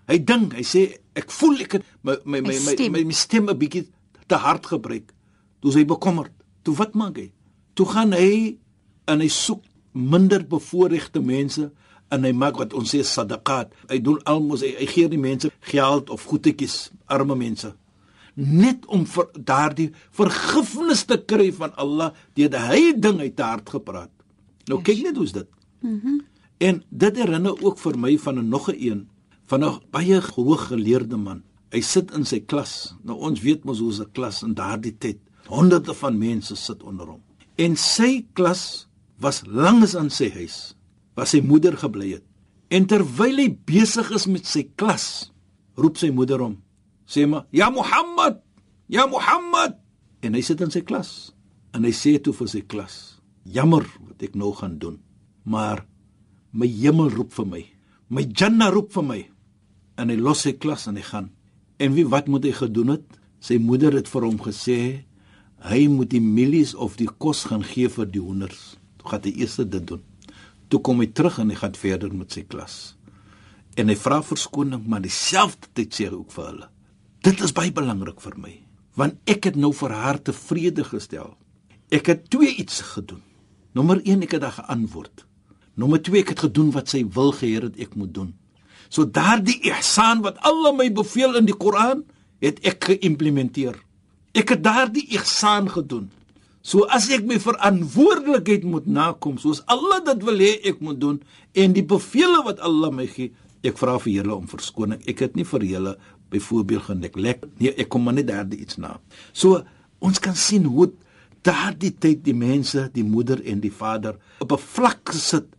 Hy 0.09 0.17
dink, 0.25 0.53
hy 0.57 0.65
sê 0.65 0.81
ek 1.17 1.31
voel 1.31 1.61
ek 1.65 1.77
het 1.77 1.85
my 2.01 2.15
my 2.25 2.41
my 2.41 2.47
my, 2.49 2.73
stem. 2.73 2.91
my, 2.91 3.03
my 3.03 3.13
stem 3.13 3.49
'n 3.49 3.57
bietjie 3.57 3.87
te 4.27 4.35
hard 4.35 4.65
gebruik. 4.65 5.13
Toe 5.61 5.71
is 5.71 5.75
hy 5.75 5.85
bekommerd. 5.85 6.33
Toe 6.63 6.75
wat 6.75 6.95
maak 6.95 7.17
hy? 7.17 7.31
Toe 7.73 7.85
gaan 7.85 8.13
hy 8.13 8.57
en 9.07 9.19
hy 9.19 9.27
soek 9.27 9.63
minder 9.93 10.43
bevoorregte 10.45 11.21
mense 11.21 11.71
en 12.13 12.25
hy 12.25 12.31
maak 12.33 12.57
wat 12.61 12.73
ons 12.77 12.93
sê 12.93 13.03
sadaqat. 13.05 13.73
Hy 13.89 13.99
doen 14.03 14.19
almos 14.29 14.63
hy, 14.65 14.73
hy 14.79 14.87
gee 14.89 15.11
die 15.11 15.21
mense 15.21 15.51
geld 15.71 16.09
of 16.13 16.25
goedetjies, 16.29 16.89
arme 17.11 17.37
mense. 17.37 17.71
Net 18.39 18.85
om 18.93 19.05
vir 19.09 19.29
daardie 19.35 19.89
vergifnis 20.15 21.03
te 21.09 21.19
kry 21.19 21.49
van 21.55 21.73
Allah 21.81 22.13
deur 22.39 22.55
hy 22.69 22.93
ding 22.95 23.19
uit 23.21 23.35
te 23.35 23.45
hard 23.45 23.69
gepraat. 23.77 24.11
Nou 24.69 24.81
kyk 24.85 25.03
net 25.05 25.19
hoe's 25.19 25.35
dit. 25.35 25.49
Mhm. 25.81 26.19
En 26.59 26.83
dit 26.89 27.15
herinner 27.15 27.55
ook 27.63 27.77
vir 27.79 27.97
my 27.97 28.17
van 28.17 28.39
'n 28.39 28.49
nog 28.49 28.69
'n 28.69 28.75
een 28.77 29.07
van 29.47 29.63
'n 29.63 29.79
baie 29.91 30.19
hooggeleerde 30.35 31.17
man. 31.17 31.43
Hy 31.71 31.81
sit 31.81 32.11
in 32.11 32.25
sy 32.25 32.39
klas. 32.39 32.95
Nou 33.03 33.17
ons 33.19 33.41
weet 33.41 33.63
mos 33.63 33.79
hoe 33.79 33.93
'n 33.93 34.11
klas 34.11 34.43
in 34.43 34.53
daardie 34.53 34.97
tyd. 34.97 35.17
Honderde 35.47 35.93
van 35.93 36.17
mense 36.17 36.55
sit 36.55 36.83
onder 36.83 37.07
hom. 37.07 37.21
En 37.55 37.75
sy 37.75 38.25
klas 38.33 38.87
was 39.19 39.41
langs 39.45 39.95
aan 39.95 40.09
sy 40.09 40.29
huis 40.31 40.75
waar 41.19 41.27
sy 41.27 41.41
moeder 41.43 41.75
gebly 41.75 42.13
het. 42.15 42.25
En 42.71 42.85
terwyl 42.87 43.41
hy 43.41 43.49
besig 43.67 44.07
is 44.15 44.27
met 44.31 44.47
sy 44.47 44.63
klas, 44.79 45.33
roep 45.75 45.99
sy 45.99 46.13
moeder 46.15 46.39
hom. 46.39 46.55
Sê 47.09 47.25
maar: 47.27 47.47
"Ja 47.51 47.69
Mohammed! 47.69 48.39
Ja 48.87 49.07
Mohammed!" 49.07 49.75
En 50.21 50.33
hy 50.33 50.41
sit 50.41 50.61
in 50.61 50.71
sy 50.71 50.81
klas. 50.81 51.33
En 51.73 51.83
hy 51.83 51.91
sê 51.91 52.15
toe 52.21 52.33
vir 52.33 52.47
sy 52.47 52.61
klas: 52.61 53.19
"Jammer 53.43 53.83
wat 54.07 54.23
ek 54.23 54.35
nou 54.35 54.53
gaan 54.53 54.77
doen, 54.79 54.99
maar 55.43 55.85
my 56.51 56.67
hemel 56.67 57.09
roep 57.09 57.33
vir 57.33 57.45
my. 57.45 57.65
My 58.09 58.23
Jannah 58.23 58.71
roep 58.71 58.93
vir 58.93 59.03
my." 59.03 59.21
En 59.97 60.09
hy 60.09 60.15
los 60.15 60.45
sy 60.45 60.53
klas 60.53 60.87
en 60.87 60.95
hy 60.95 61.03
gaan. 61.03 61.31
En 61.79 61.93
wie 61.93 62.07
wat 62.07 62.27
moet 62.27 62.43
hy 62.43 62.51
gedoen 62.51 62.95
het? 62.95 63.05
Sy 63.39 63.57
moeder 63.57 63.93
het 63.93 64.07
vir 64.07 64.23
hom 64.23 64.39
gesê 64.39 65.03
hy 65.59 65.87
moet 65.87 66.09
die 66.09 66.23
mielies 66.23 66.75
of 66.75 66.95
die 66.95 67.09
kos 67.19 67.43
gaan 67.51 67.63
gee 67.63 67.89
vir 67.89 68.05
die 68.05 68.21
hoenders. 68.21 68.77
Toe 68.97 69.09
gaan 69.09 69.23
hy 69.23 69.33
eers 69.35 69.57
dit 69.59 69.87
doen. 69.87 70.03
Toe 70.69 70.81
kom 70.85 71.01
hy 71.01 71.09
terug 71.11 71.39
en 71.41 71.49
hy 71.49 71.57
gaan 71.59 71.75
verder 71.75 72.13
met 72.13 72.31
sy 72.31 72.45
klas. 72.45 72.95
En 73.77 73.89
hy 73.89 73.95
vra 73.97 74.21
verskoning, 74.21 74.85
maar 74.85 75.01
dieselfde 75.01 75.69
tyd 75.73 75.93
sê 75.93 76.09
hy 76.09 76.15
ook 76.15 76.31
vir 76.31 76.45
hulle: 76.45 76.69
"Dit 77.23 77.41
is 77.41 77.53
baie 77.53 77.71
belangrik 77.71 78.21
vir 78.21 78.37
my, 78.37 78.53
want 78.99 79.15
ek 79.29 79.49
het 79.49 79.55
nou 79.55 79.71
vir 79.73 79.93
haar 79.95 80.19
tevrede 80.21 80.83
gestel. 80.83 81.33
Ek 81.89 82.11
het 82.11 82.29
twee 82.29 82.51
iets 82.61 82.81
gedoen. 82.93 83.23
Nommer 83.73 84.01
1, 84.03 84.25
ek 84.27 84.37
het 84.37 84.45
haar 84.45 84.57
geantwoord. 84.59 85.25
Nommer 85.79 86.01
2, 86.03 86.21
ek 86.21 86.33
het 86.35 86.45
gedoen 86.49 86.71
wat 86.75 86.91
sy 86.91 87.05
wil 87.15 87.31
gehê 87.33 87.63
het 87.63 87.79
ek 87.79 87.95
moet 87.95 88.13
doen. 88.13 88.33
So 88.89 89.05
daardie 89.05 89.59
ihsan 89.69 90.23
wat 90.25 90.41
Allah 90.45 90.73
my 90.75 90.89
beveel 90.93 91.37
in 91.39 91.47
die 91.47 91.55
Koran, 91.55 92.03
het 92.43 92.59
ek 92.67 92.91
geïmplementeer. 92.91 93.77
Ek 94.37 94.55
het 94.55 94.63
daardie 94.63 95.05
ihsan 95.15 95.69
gedoen. 95.71 96.09
So 96.69 96.85
as 96.93 97.07
ek 97.09 97.25
my 97.25 97.39
verantwoordelikheid 97.41 98.65
moet 98.69 98.85
nakom, 98.85 99.39
soos 99.41 99.63
Allah 99.65 100.03
dit 100.11 100.21
wil 100.27 100.41
hê 100.43 100.51
ek 100.69 100.83
moet 100.85 100.99
doen 101.01 101.17
en 101.57 101.73
die 101.73 101.85
bevele 101.85 102.43
wat 102.45 102.61
Allah 102.61 102.91
my 102.93 103.07
gee, 103.09 103.33
ek 103.65 103.79
vra 103.79 103.95
vir 104.03 104.19
julle 104.19 104.35
om 104.35 104.45
verskoning. 104.47 105.01
Ek 105.09 105.23
het 105.25 105.37
nie 105.39 105.47
vir 105.49 105.65
julle 105.65 105.95
byvoorbeeld 106.29 106.91
geneglek 106.91 107.47
nee, 107.57 107.73
ek 107.73 107.89
kom 107.89 108.05
maar 108.05 108.19
net 108.19 108.29
daardie 108.29 108.61
iets 108.61 108.77
na. 108.77 108.99
So 109.33 109.63
ons 110.05 110.21
kan 110.21 110.37
sien 110.37 110.67
hoe 110.69 110.91
daardie 111.45 111.95
tyd 111.97 112.21
die 112.27 112.37
mense, 112.37 112.85
die 112.93 113.07
moeder 113.07 113.41
en 113.49 113.63
die 113.63 113.73
vader 113.73 114.19
op 114.43 114.53
'n 114.53 114.61
vlak 114.75 115.09
gesit 115.09 115.49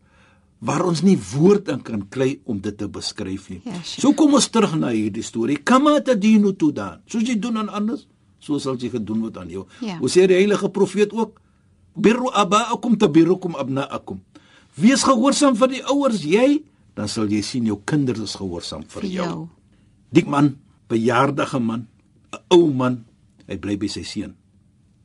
waar 0.61 0.85
ons 0.85 1.02
nie 1.02 1.17
woord 1.17 1.69
in 1.73 1.83
kan 1.83 2.07
kry 2.09 2.38
om 2.45 2.61
dit 2.61 2.76
te 2.76 2.87
beskryf 2.87 3.49
nie. 3.50 3.62
Ja, 3.64 3.81
sure. 3.83 4.00
so 4.00 4.12
kom 4.12 4.35
ons 4.35 4.49
terug 4.49 4.76
na 4.76 4.93
hierdie 4.93 5.25
storie. 5.25 5.57
Kama 5.57 6.00
tadinu 6.00 6.52
tudan. 6.52 7.00
Soos 7.07 7.25
jy 7.25 7.38
doen 7.40 7.57
aan 7.57 7.69
anders, 7.69 8.07
so 8.40 8.59
sal 8.59 8.76
jy 8.80 8.90
gedoen 8.90 9.20
word 9.26 9.37
aan 9.38 9.50
jou. 9.52 9.66
Ja. 9.85 9.99
Hoe 10.00 10.09
sê 10.09 10.26
die 10.26 10.37
heilige 10.40 10.68
profeet 10.73 11.12
ook? 11.12 11.40
Birru 11.97 12.30
abaakum 12.32 12.97
tabirukum 12.97 13.54
abnaakum. 13.61 14.20
Wees 14.80 15.02
gehoorsaam 15.04 15.56
vir 15.56 15.68
die 15.68 15.82
ouers, 15.90 16.23
jy, 16.25 16.62
dan 16.97 17.09
sal 17.09 17.28
jy 17.28 17.42
sien 17.42 17.66
jou 17.66 17.78
kinders 17.85 18.20
is 18.20 18.35
gehoorsaam 18.38 18.82
vir, 18.88 19.02
Vir 19.02 19.11
jou. 19.11 19.25
jou. 19.26 19.49
Dik 20.12 20.26
man, 20.26 20.56
bejaardige 20.88 21.61
man, 21.61 21.87
'n 22.32 22.38
ou 22.50 22.73
man, 22.73 23.04
hy 23.49 23.56
bly 23.56 23.76
by 23.76 23.87
sy 23.88 24.02
seun. 24.02 24.35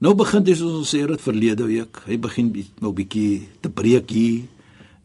Nou 0.01 0.13
begin 0.13 0.44
dit 0.44 0.58
soos 0.58 0.74
ons 0.80 0.89
sê 0.94 1.06
dit 1.08 1.22
verlede 1.22 1.65
week. 1.65 2.01
Hy 2.06 2.18
begin 2.18 2.51
nou 2.82 2.92
bietjie 2.94 3.48
te 3.62 3.70
breek 3.70 4.10
hier 4.12 4.44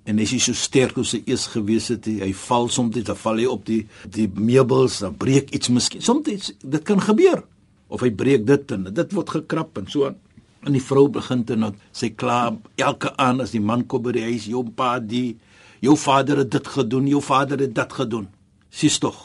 en 0.04 0.18
hy 0.18 0.22
is 0.22 0.32
nie 0.32 0.40
so 0.40 0.52
sterk 0.52 0.94
soos 0.94 1.12
hy 1.12 1.22
eers 1.26 1.46
gewees 1.46 1.88
het 1.88 2.06
nie. 2.06 2.20
Hy 2.20 2.32
val 2.32 2.68
soms 2.68 2.96
dan 3.04 3.16
val 3.16 3.36
hy 3.36 3.46
op 3.46 3.64
die 3.64 3.86
die 4.10 4.26
meubels, 4.28 4.98
dan 4.98 5.14
breek 5.16 5.50
iets 5.54 5.68
miskien. 5.68 6.02
Soms 6.02 6.52
dit 6.62 6.82
kan 6.84 7.00
gebeur. 7.00 7.44
Of 7.90 8.04
hy 8.06 8.10
breek 8.14 8.46
dit 8.46 8.72
en 8.72 8.86
dit 8.86 9.14
word 9.16 9.32
gekrap 9.36 9.78
en 9.80 9.88
so 9.90 10.06
aan. 10.08 10.18
En 10.66 10.76
die 10.76 10.82
vrou 10.84 11.08
begin 11.08 11.42
te 11.48 11.56
nou 11.56 11.72
sy 11.96 12.12
kla 12.20 12.52
elke 12.76 13.12
aan 13.18 13.40
as 13.40 13.54
die 13.56 13.62
man 13.64 13.86
kom 13.88 14.04
by 14.04 14.12
die 14.16 14.26
huis, 14.28 14.46
jou 14.50 14.62
pa 14.76 14.98
die 15.00 15.38
jou 15.80 15.96
vader 15.96 16.42
het 16.44 16.50
dit 16.52 16.66
gedoen, 16.68 17.08
jou 17.08 17.22
vader 17.24 17.62
het 17.64 17.74
dat 17.74 17.94
gedoen. 17.96 18.28
Sis 18.70 18.98
tog. 19.00 19.18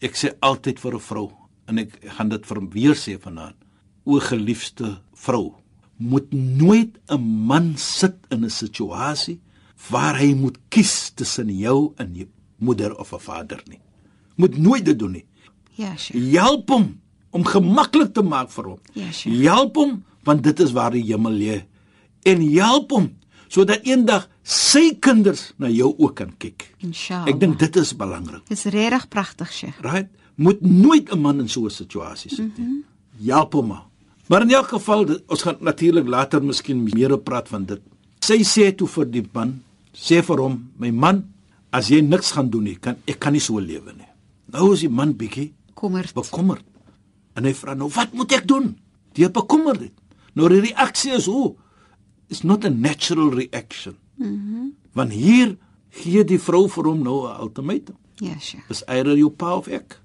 Ek 0.00 0.14
sê 0.14 0.30
altyd 0.40 0.78
vir 0.78 0.94
'n 0.94 1.06
vrou 1.10 1.28
en 1.68 1.78
ek 1.78 1.98
gaan 2.16 2.28
dit 2.28 2.46
vir 2.46 2.60
weer 2.70 2.94
sê 2.94 3.18
vanaand. 3.18 3.56
O 4.06 4.18
geliefde 4.20 5.00
vrou, 5.14 5.54
moet 5.98 6.32
nooit 6.32 6.98
'n 7.10 7.20
man 7.20 7.76
sit 7.76 8.16
in 8.30 8.44
'n 8.44 8.50
situasie 8.50 9.40
waar 9.90 10.18
hy 10.18 10.34
moet 10.34 10.58
kies 10.68 11.10
tussen 11.10 11.50
jou 11.50 11.92
en 11.98 12.14
jou 12.14 12.28
moeder 12.58 12.96
of 12.98 13.12
'n 13.12 13.20
vader 13.20 13.62
nie. 13.68 13.80
Moet 14.36 14.58
nooit 14.58 14.84
dit 14.84 14.98
doen 14.98 15.12
nie. 15.12 15.26
Ja, 15.74 15.96
Sheikh. 15.96 16.32
Help 16.32 16.68
hom 16.68 17.00
om 17.30 17.44
gemaklik 17.44 18.12
te 18.14 18.22
maak 18.22 18.50
vir 18.50 18.64
hom. 18.64 18.78
Ja, 18.94 19.10
sure. 19.12 19.36
Help 19.36 19.76
hom 19.76 20.02
want 20.24 20.42
dit 20.42 20.60
is 20.60 20.72
waar 20.72 20.90
die 20.92 21.02
hemel 21.02 21.32
lê. 21.32 21.62
En 22.28 22.42
help 22.52 22.90
hom 22.90 23.10
sodat 23.48 23.80
eendag 23.88 24.26
sy 24.42 24.94
kinders 25.00 25.52
na 25.56 25.68
jou 25.72 25.94
ook 25.98 26.14
kan 26.14 26.32
kyk. 26.38 26.74
Inshallah. 26.84 27.28
Ek 27.28 27.40
dink 27.40 27.58
dit 27.58 27.76
is 27.76 27.94
belangrik. 27.96 28.42
Dis 28.48 28.64
regtig 28.64 29.08
pragtig, 29.08 29.52
Sheikh. 29.52 29.78
Right? 29.80 30.08
Moet 30.36 30.60
nooit 30.60 31.10
'n 31.12 31.18
man 31.20 31.40
in 31.40 31.48
so 31.48 31.64
'n 31.64 31.70
situasie 31.70 32.30
sit 32.30 32.58
nie. 32.58 32.66
Mm 32.66 32.84
-hmm. 33.18 33.26
Help 33.28 33.52
hom 33.52 33.66
maar. 33.66 33.84
Maar 34.28 34.42
in 34.42 34.50
elk 34.50 34.68
geval, 34.68 35.04
dit- 35.06 35.22
ons 35.26 35.42
gaan 35.42 35.56
natuurlik 35.60 36.06
later 36.06 36.42
miskien 36.44 36.82
meer 36.92 37.18
praat 37.18 37.48
van 37.48 37.64
dit. 37.64 37.80
Sy 38.20 38.42
sê 38.44 38.74
toe 38.76 38.86
vir 38.88 39.04
die 39.10 39.28
man, 39.32 39.62
sê 39.94 40.22
vir 40.22 40.36
hom, 40.38 40.70
my 40.76 40.90
man, 40.90 41.24
as 41.70 41.88
jy 41.88 42.00
niks 42.00 42.30
gaan 42.32 42.50
doen 42.50 42.62
nie, 42.62 42.76
kan 42.76 42.96
ek 43.06 43.18
kan 43.18 43.32
nie 43.32 43.40
so 43.40 43.58
lewe 43.58 43.92
nie. 43.96 44.06
Nou 44.52 44.72
is 44.72 44.80
die 44.80 44.88
man 44.88 45.12
bietjie 45.16 45.52
Kommerd. 45.74 46.12
bekommerd. 46.14 46.62
En 47.38 47.46
hy 47.46 47.54
vra 47.54 47.76
nou, 47.78 47.88
wat 47.94 48.14
moet 48.18 48.34
ek 48.34 48.48
doen? 48.50 48.72
Die 49.14 49.26
is 49.26 49.32
bekommerd. 49.34 49.92
Nou 50.34 50.50
die 50.50 50.64
reaksie 50.66 51.14
is 51.16 51.28
hoe? 51.30 51.54
It's 52.28 52.42
not 52.42 52.66
a 52.66 52.72
natural 52.72 53.30
reaction. 53.34 53.96
Mhm. 54.16 54.34
Mm 54.34 54.74
Want 54.98 55.12
hier 55.12 55.52
gee 55.94 56.24
die 56.26 56.40
vrou 56.42 56.64
vir 56.68 56.84
hom 56.88 57.02
nou 57.02 57.28
'n 57.28 57.40
ultimatum. 57.40 57.94
Ja, 58.16 58.34
Sheikh. 58.38 58.70
Is 58.70 58.82
eier 58.86 59.16
jou 59.16 59.30
pa 59.30 59.56
of 59.56 59.68
ek? 59.68 60.00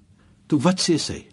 Toe 0.46 0.60
wat 0.60 0.78
sê 0.80 0.98
sy? 0.98 1.26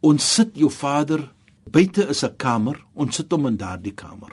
Ons 0.00 0.34
sit 0.34 0.50
jou 0.56 0.70
vader 0.70 1.32
buite 1.70 2.08
is 2.08 2.24
'n 2.24 2.36
kamer, 2.36 2.84
ons 2.94 3.16
sit 3.16 3.32
hom 3.32 3.46
in 3.46 3.56
daardie 3.56 3.94
kamer. 3.94 4.32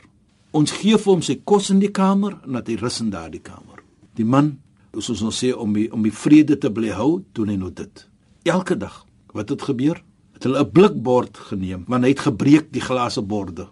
Ons 0.52 0.72
gee 0.72 0.98
vir 0.98 1.14
hom 1.14 1.22
sy 1.22 1.42
kos 1.44 1.70
in 1.70 1.80
die 1.80 1.92
kamer 1.92 2.40
en 2.46 2.54
dat 2.54 2.68
hy 2.68 2.76
rus 2.76 3.00
in 3.00 3.10
daardie 3.10 3.42
kamer. 3.42 3.84
Die 4.16 4.26
man, 4.26 4.60
soos 4.94 5.22
ons 5.22 5.44
sê 5.44 5.54
om 5.54 5.74
die, 5.74 5.92
om 5.92 6.04
die 6.04 6.12
vrede 6.12 6.58
te 6.58 6.70
bly 6.70 6.90
hou, 6.90 7.24
doen 7.34 7.50
hy 7.50 7.56
nou 7.56 7.72
dit. 7.72 8.08
Elke 8.44 8.78
dag. 8.78 9.06
Wat 9.34 9.50
het 9.50 9.62
gebeur? 9.62 10.04
Het 10.36 10.44
hulle 10.44 10.64
'n 10.64 10.72
blikbord 10.72 11.38
geneem, 11.50 11.84
want 11.88 12.04
hy 12.04 12.10
het 12.10 12.28
gebreek 12.28 12.72
die 12.72 12.84
glase 12.84 13.22
borde. 13.22 13.70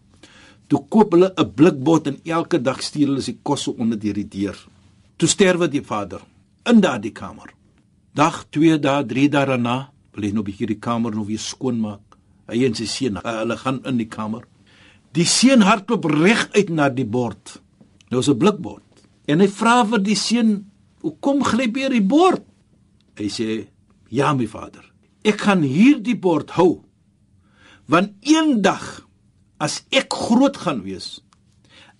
Toe 0.67 0.79
koop 0.89 1.11
hulle 1.11 1.33
'n 1.35 1.53
blikbord 1.53 2.07
en 2.07 2.19
elke 2.23 2.61
dag 2.61 2.81
stuur 2.81 3.07
hulle 3.07 3.21
sy 3.21 3.37
kos 3.43 3.67
onder 3.67 3.99
deur 3.99 4.13
die 4.13 4.27
deur. 4.27 4.57
Toe 5.17 5.27
sterwe 5.27 5.67
die 5.67 5.83
vader 5.83 6.21
in 6.65 6.81
daardie 6.81 7.11
kamer. 7.11 7.53
Dag 8.13 8.45
2 8.49 8.79
dae, 8.79 9.05
3 9.05 9.29
dae 9.29 9.45
daarna, 9.45 9.91
wil 10.13 10.23
hy 10.23 10.31
nog 10.31 10.43
'n 10.43 10.49
bietjie 10.49 10.67
die 10.67 10.79
kamer 10.79 11.15
nog 11.15 11.27
weer 11.27 11.39
skoon 11.39 11.79
maak. 11.79 12.17
Hy 12.47 12.65
en 12.65 12.75
sy 12.75 12.85
seun, 12.85 13.19
hulle 13.23 13.57
gaan 13.57 13.81
in 13.85 13.97
die 13.97 14.07
kamer. 14.07 14.43
Die 15.11 15.25
seun 15.25 15.61
hardloop 15.61 16.05
reg 16.05 16.49
uit 16.53 16.69
na 16.69 16.89
die 16.89 17.05
bord. 17.05 17.61
Nou 18.09 18.19
is 18.19 18.29
'n 18.29 18.37
blikbord. 18.37 18.83
En 19.27 19.39
hy 19.39 19.47
vra 19.47 19.85
vir 19.85 19.99
die 20.03 20.15
seun, 20.15 20.65
"Hoe 21.01 21.15
kom 21.19 21.43
gryp 21.43 21.75
jy 21.77 21.89
die 21.89 22.01
bord?" 22.01 22.43
Hy 23.15 23.27
sê, 23.27 23.67
"Ja, 24.09 24.33
my 24.33 24.47
vader. 24.47 24.92
Ek 25.23 25.45
gaan 25.47 25.63
hierdie 25.63 26.17
bord 26.19 26.55
hou. 26.57 26.83
Want 27.87 28.13
eendag 28.27 29.03
as 29.63 29.81
ek 29.91 30.13
groot 30.13 30.57
gaan 30.65 30.83
wees 30.83 31.21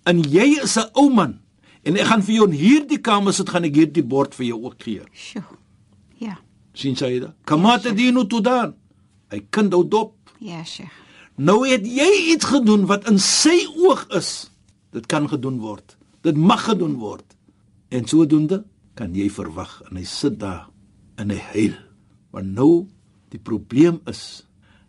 en 0.04 0.20
jy 0.20 0.60
is 0.62 0.76
'n 0.76 0.90
ou 0.94 1.08
man 1.08 1.40
en 1.84 1.96
ek 1.96 2.06
gaan 2.06 2.22
vir 2.22 2.34
jou 2.34 2.46
in 2.48 2.56
hierdie 2.56 3.00
kamer 3.00 3.32
sit 3.32 3.48
gaan 3.48 3.64
ek 3.64 3.74
hierdie 3.74 4.04
bord 4.04 4.34
vir 4.34 4.46
jou 4.46 4.64
ook 4.64 4.82
gee. 4.82 5.02
Sjoe. 5.12 5.44
Ja. 6.18 6.36
sien 6.74 6.94
jy 6.94 7.20
dit? 7.20 7.30
Kamate 7.44 7.88
ja, 7.88 7.94
dinu 7.94 8.26
tudan. 8.26 8.74
Hy 9.30 9.40
kind 9.50 9.74
ou 9.74 9.84
dop. 9.84 10.14
Ja, 10.40 10.64
Sheikh. 10.64 10.90
Nou 11.36 11.64
het 11.66 11.86
jy 11.86 12.10
iets 12.34 12.46
gedoen 12.46 12.86
wat 12.86 13.08
in 13.10 13.18
sy 13.18 13.64
oog 13.76 14.06
is. 14.14 14.50
Dit 14.94 15.06
kan 15.10 15.26
gedoen 15.28 15.58
word. 15.58 15.96
Dit 16.22 16.36
mag 16.38 16.64
gedoen 16.68 16.94
word. 17.02 17.24
En 17.90 18.06
sodoende 18.06 18.62
kan 18.94 19.14
jy 19.14 19.26
verwag 19.30 19.80
en 19.88 19.98
hy 19.98 20.04
sit 20.06 20.38
daar 20.38 20.68
en 21.18 21.30
hy 21.34 21.40
huil. 21.54 21.74
Want 22.30 22.54
nou 22.54 22.86
die 23.34 23.42
probleem 23.42 24.00
is 24.10 24.44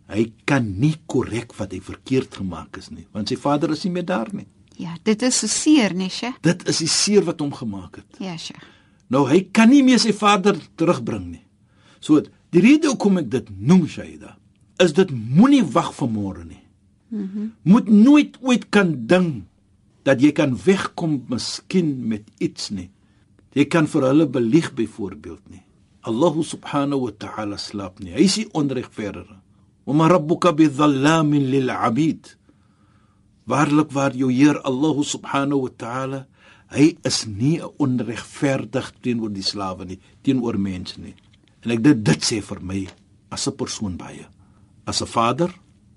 hy 0.06 0.28
kan 0.46 0.68
nie 0.78 0.94
korrek 1.10 1.56
wat 1.58 1.72
hy 1.74 1.80
verkeerd 1.82 2.38
gemaak 2.38 2.78
is 2.78 2.92
nie, 2.94 3.08
want 3.12 3.32
sy 3.32 3.38
vader 3.40 3.72
is 3.74 3.82
nie 3.86 3.96
meer 3.96 4.06
daar 4.06 4.30
nie. 4.32 4.46
Ja, 4.78 4.92
dit 5.08 5.22
is 5.24 5.40
so 5.40 5.48
seer, 5.50 5.94
nee, 5.96 6.12
Sheikh. 6.12 6.36
Dit 6.44 6.66
is 6.68 6.82
die 6.84 6.90
seer 6.90 7.24
wat 7.26 7.40
hom 7.40 7.54
gemaak 7.56 8.02
het. 8.02 8.20
Ja, 8.22 8.36
Sheikh. 8.38 8.62
Nou 9.12 9.24
hy 9.30 9.44
kan 9.54 9.70
nie 9.70 9.82
meer 9.86 10.00
sy 10.02 10.12
vader 10.16 10.58
terugbring 10.78 11.26
nie. 11.30 11.42
So 12.02 12.20
die 12.54 12.62
rede 12.62 12.90
hoekom 12.90 13.20
ek 13.22 13.30
dit 13.32 13.50
noem 13.56 13.86
Shaida, 13.90 14.36
is 14.82 14.94
dit 14.96 15.10
moenie 15.10 15.64
wag 15.74 15.92
vir 15.96 16.10
môre 16.12 16.44
nie. 16.44 16.62
Mhm. 17.10 17.26
Mm 17.26 17.52
Moet 17.66 17.88
nooit 17.88 18.38
ooit 18.42 18.70
kan 18.70 18.94
ding 19.06 19.46
dat 20.06 20.20
jy 20.22 20.32
kan 20.32 20.54
wegkom 20.54 21.24
miskien 21.28 22.08
met 22.08 22.22
iets 22.38 22.70
nie. 22.70 22.90
Jy 23.54 23.64
kan 23.64 23.86
vir 23.86 24.02
hulle 24.10 24.26
belieg 24.26 24.74
byvoorbeeld 24.74 25.42
nie. 25.50 25.62
Allahu 26.06 26.46
subhanahu 26.46 27.10
wa 27.10 27.12
ta'ala 27.18 27.58
slaap 27.58 27.98
nie. 27.98 28.14
Hy 28.14 28.22
is 28.22 28.38
nie 28.38 28.46
onregverdig. 28.54 29.26
Wa 29.86 29.92
ma 29.94 30.06
rabbuka 30.06 30.54
bidhallamin 30.54 31.50
lil 31.50 31.70
'abid. 31.70 32.38
Waarlik 33.46 33.90
waar 33.90 34.14
jou 34.14 34.30
Heer 34.30 34.62
Allahu 34.62 35.02
subhanahu 35.02 35.66
wa 35.66 35.72
ta'ala, 35.74 36.20
hy 36.70 36.94
is 37.02 37.26
nie 37.26 37.58
onregverdig 37.62 38.90
teenoor 39.02 39.30
die 39.34 39.46
slawe 39.46 39.86
nie, 39.86 39.98
teenoor 40.22 40.58
mense 40.58 40.98
nie. 40.98 41.14
En 41.66 41.74
ek 41.74 41.82
dit 41.82 41.98
dit 41.98 42.22
sê 42.22 42.38
vir 42.42 42.60
my 42.62 42.86
as 43.30 43.46
'n 43.46 43.58
persoon 43.58 43.98
baie. 43.98 44.26
As 44.86 45.02
'n 45.02 45.10
vader, 45.10 45.50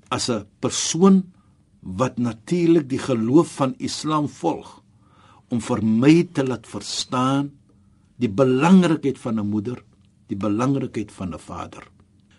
as 0.09 0.29
'n 0.29 0.45
persoon 0.61 1.29
wat 1.81 2.17
natuurlik 2.17 2.89
die 2.89 3.01
geloof 3.01 3.61
van 3.61 3.75
Islam 3.77 4.27
volg 4.27 4.81
om 5.49 5.61
vir 5.61 5.81
my 5.81 6.27
te 6.33 6.43
laat 6.43 6.67
verstaan 6.67 7.51
die 8.17 8.29
belangrikheid 8.29 9.17
van 9.17 9.39
'n 9.39 9.49
moeder 9.49 9.79
die 10.29 10.37
belangrikheid 10.37 11.11
van 11.11 11.33
'n 11.33 11.39
vader 11.39 11.83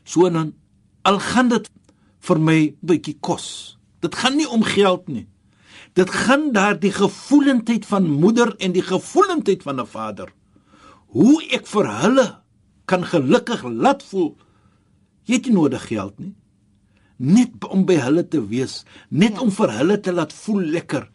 so 0.04 0.30
dan 0.30 0.54
al 1.02 1.18
gaan 1.18 1.48
dit 1.48 1.68
vir 2.26 2.40
my 2.40 2.58
bietjie 2.84 3.16
kos. 3.24 3.76
Dit 4.04 4.16
gaan 4.20 4.36
nie 4.36 4.48
om 4.48 4.64
geld 4.64 5.08
nie. 5.08 5.26
Dit 5.96 6.10
gaan 6.10 6.50
daar 6.52 6.76
die 6.80 6.92
gevoelendheid 6.92 7.86
van 7.88 8.08
moeder 8.10 8.52
en 8.58 8.74
die 8.76 8.84
gevoelendheid 8.84 9.62
van 9.62 9.80
'n 9.80 9.86
vader. 9.86 10.28
Hoe 11.06 11.42
ek 11.50 11.66
vir 11.66 11.86
hulle 12.02 12.26
kan 12.84 13.04
gelukkig 13.04 13.62
laat 13.64 14.02
voel. 14.02 14.36
Jy 15.24 15.34
het 15.34 15.46
nie 15.46 15.54
nodig 15.54 15.86
geld 15.86 16.18
nie. 16.18 16.34
Net 17.16 17.64
om 17.68 17.84
by 17.84 17.96
hulle 18.00 18.28
te 18.28 18.40
wees, 18.48 18.84
net 19.08 19.32
ja. 19.32 19.40
om 19.40 19.50
vir 19.50 19.70
hulle 19.70 20.00
te 20.00 20.12
laat 20.12 20.32
voel 20.32 20.60
lekker. 20.60 21.10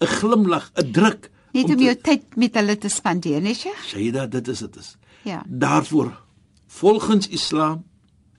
'n 0.00 0.06
Glimlag, 0.06 0.70
'n 0.74 0.92
druk. 0.92 1.30
Net 1.52 1.64
om, 1.64 1.72
om 1.72 1.80
jou 1.80 1.94
te... 1.94 2.00
tyd 2.00 2.36
met 2.36 2.54
hulle 2.54 2.78
te 2.78 2.88
spandeer, 2.88 3.40
nee, 3.40 3.54
Sheikh. 3.54 4.12
Dit, 4.12 4.30
dit 4.30 4.48
is 4.48 4.58
dit 4.58 4.76
is. 4.76 4.96
Ja. 5.24 5.42
Daarvoor 5.48 6.12
volgens 6.66 7.28
Islam 7.28 7.84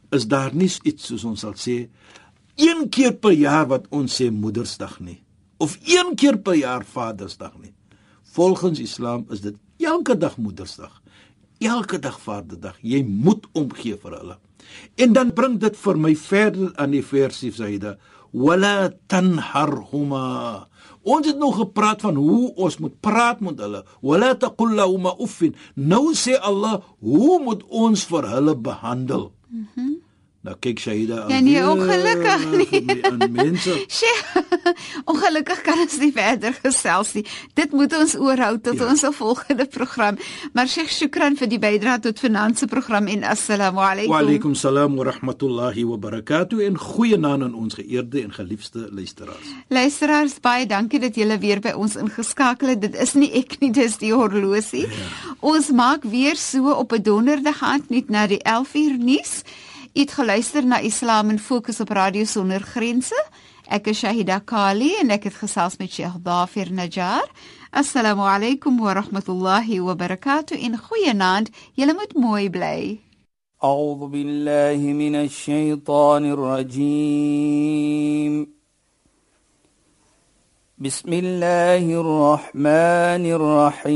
is 0.10 0.28
daar 0.28 0.56
nie 0.56 0.72
iets 0.84 1.06
soos 1.06 1.24
ons 1.24 1.40
sal 1.40 1.56
sê 1.58 1.90
een 2.56 2.90
keer 2.90 3.14
per 3.14 3.34
jaar 3.34 3.68
wat 3.68 3.88
ons 3.90 4.22
sê 4.22 4.30
Moedersdag 4.32 5.00
nie 5.00 5.26
of 5.58 5.78
een 5.84 6.16
keer 6.16 6.38
per 6.38 6.56
jaar 6.56 6.86
Vadersdag 6.86 7.54
nie. 7.62 7.74
Volgens 8.36 8.80
Islam 8.80 9.26
is 9.30 9.42
dit 9.42 9.56
elke 9.78 10.18
dag 10.18 10.38
Moedersdag. 10.38 11.02
Elke 11.58 12.00
dag 12.00 12.20
Vaderdag. 12.22 12.78
Jy 12.82 13.04
moet 13.04 13.48
omgee 13.54 13.96
vir 14.02 14.18
hulle. 14.18 14.38
En 14.96 15.14
dan 15.14 15.32
bring 15.34 15.60
dit 15.60 15.78
vir 15.78 15.98
my 15.98 16.16
verder 16.20 16.74
aan 16.76 16.92
die 16.92 17.04
versie 17.06 17.52
syde 17.56 17.96
wala 18.36 18.92
tanharhuma. 19.08 20.68
Ons 21.06 21.28
het 21.30 21.38
nog 21.38 21.60
gepraat 21.62 22.02
van 22.02 22.16
hoe 22.20 22.52
ons 22.56 22.78
moet 22.82 22.96
praat 23.00 23.40
met 23.40 23.60
hulle. 23.62 23.84
Wala 24.02 24.34
taqul 24.36 24.74
lahum 24.76 25.08
uffin. 25.22 25.56
Nou 25.76 26.12
sê 26.18 26.36
Allah, 26.42 26.82
hoe 27.00 27.40
moet 27.44 27.64
ons 27.70 28.08
vir 28.10 28.28
hulle 28.34 28.58
behandel? 28.58 29.32
Mhm. 29.50 29.86
Mm 29.86 30.05
Nou 30.46 30.54
kyk 30.62 30.80
Shahida 30.80 31.24
aan. 31.24 31.32
Ja 31.34 31.40
nee, 31.42 31.62
ongelukkig 31.66 32.44
nie. 32.54 32.84
Aan 33.10 33.32
mense. 33.34 33.74
ongelukkig 35.12 35.62
kan 35.66 35.80
ons 35.82 35.96
nie 35.98 36.12
verder 36.14 36.54
gesels 36.60 37.16
nie. 37.18 37.24
Dit 37.58 37.74
moet 37.74 37.96
ons 37.98 38.14
oorhou 38.20 38.52
tot 38.62 38.78
ja. 38.78 38.90
ons 38.92 39.06
volgende 39.18 39.66
program. 39.66 40.20
Maar 40.54 40.70
Sheikh 40.70 40.94
Shukran 40.94 41.38
vir 41.40 41.50
die 41.50 41.60
bydrae 41.62 41.98
tot 42.04 42.22
finansie 42.22 42.70
program 42.70 43.10
en 43.10 43.26
assalamu 43.26 43.82
alaykum. 43.82 44.14
Wa 44.14 44.22
alaykum 44.22 44.54
salaam 44.60 45.00
wa 45.00 45.08
rahmatullahi 45.10 45.88
wa 45.90 45.98
barakatuh 46.06 46.62
en 46.68 46.78
goeienaand 46.78 47.48
aan 47.50 47.58
ons 47.58 47.80
geëerde 47.82 48.22
en 48.28 48.38
geliefde 48.38 48.86
luisteraars. 48.92 49.54
Luisteraars, 49.74 50.38
baie 50.46 50.70
dankie 50.70 51.02
dat 51.02 51.18
julle 51.18 51.40
weer 51.42 51.64
by 51.64 51.74
ons 51.74 51.98
ingeskakel 51.98 52.76
het. 52.76 52.84
Dit 52.86 53.00
is 53.02 53.16
nie 53.18 53.32
ek 53.42 53.58
nie, 53.66 53.74
dis 53.74 53.98
die 53.98 54.14
horlosie. 54.14 54.86
Ja. 54.86 55.10
Ons 55.42 55.74
maak 55.74 56.06
weer 56.06 56.38
so 56.38 56.70
op 56.70 56.94
'n 56.94 57.02
donderdag 57.02 57.64
aand 57.66 57.90
net 57.90 58.14
na 58.14 58.28
die 58.30 58.44
11 58.46 58.76
uur 58.76 58.98
U 59.96 60.00
het 60.00 60.12
geluister 60.12 60.66
na 60.66 60.80
Islam 60.80 61.30
in 61.30 61.40
Fokus 61.40 61.80
op 61.80 61.90
Radio 61.90 62.24
Sonder 62.24 62.62
Grense. 62.62 63.26
Ek 63.72 63.88
is 63.88 64.00
Shahida 64.00 64.40
Kali 64.44 64.96
en 65.00 65.10
ek 65.16 65.24
het 65.30 65.36
gesels 65.40 65.78
met 65.80 65.92
Sheikh 65.92 66.16
Dafir 66.20 66.68
Najjar. 66.68 67.24
Assalamu 67.72 68.28
alaykum 68.28 68.80
wa 68.84 68.94
rahmatullahi 69.00 69.80
wa 69.80 69.96
barakatuh. 69.96 70.60
In 70.60 70.76
goeienaand. 70.78 71.50
Julle 71.80 71.94
moet 71.94 72.14
mooi 72.14 72.50
bly. 72.50 73.00
أعوذ 73.64 74.08
بالله 74.08 74.94
من 74.94 75.16
الشيطان 75.16 76.32
الرجيم 76.32 78.48
بسم 80.78 81.14
الله 81.14 82.02
الرحمن 82.02 83.26
الرحيم 83.32 83.96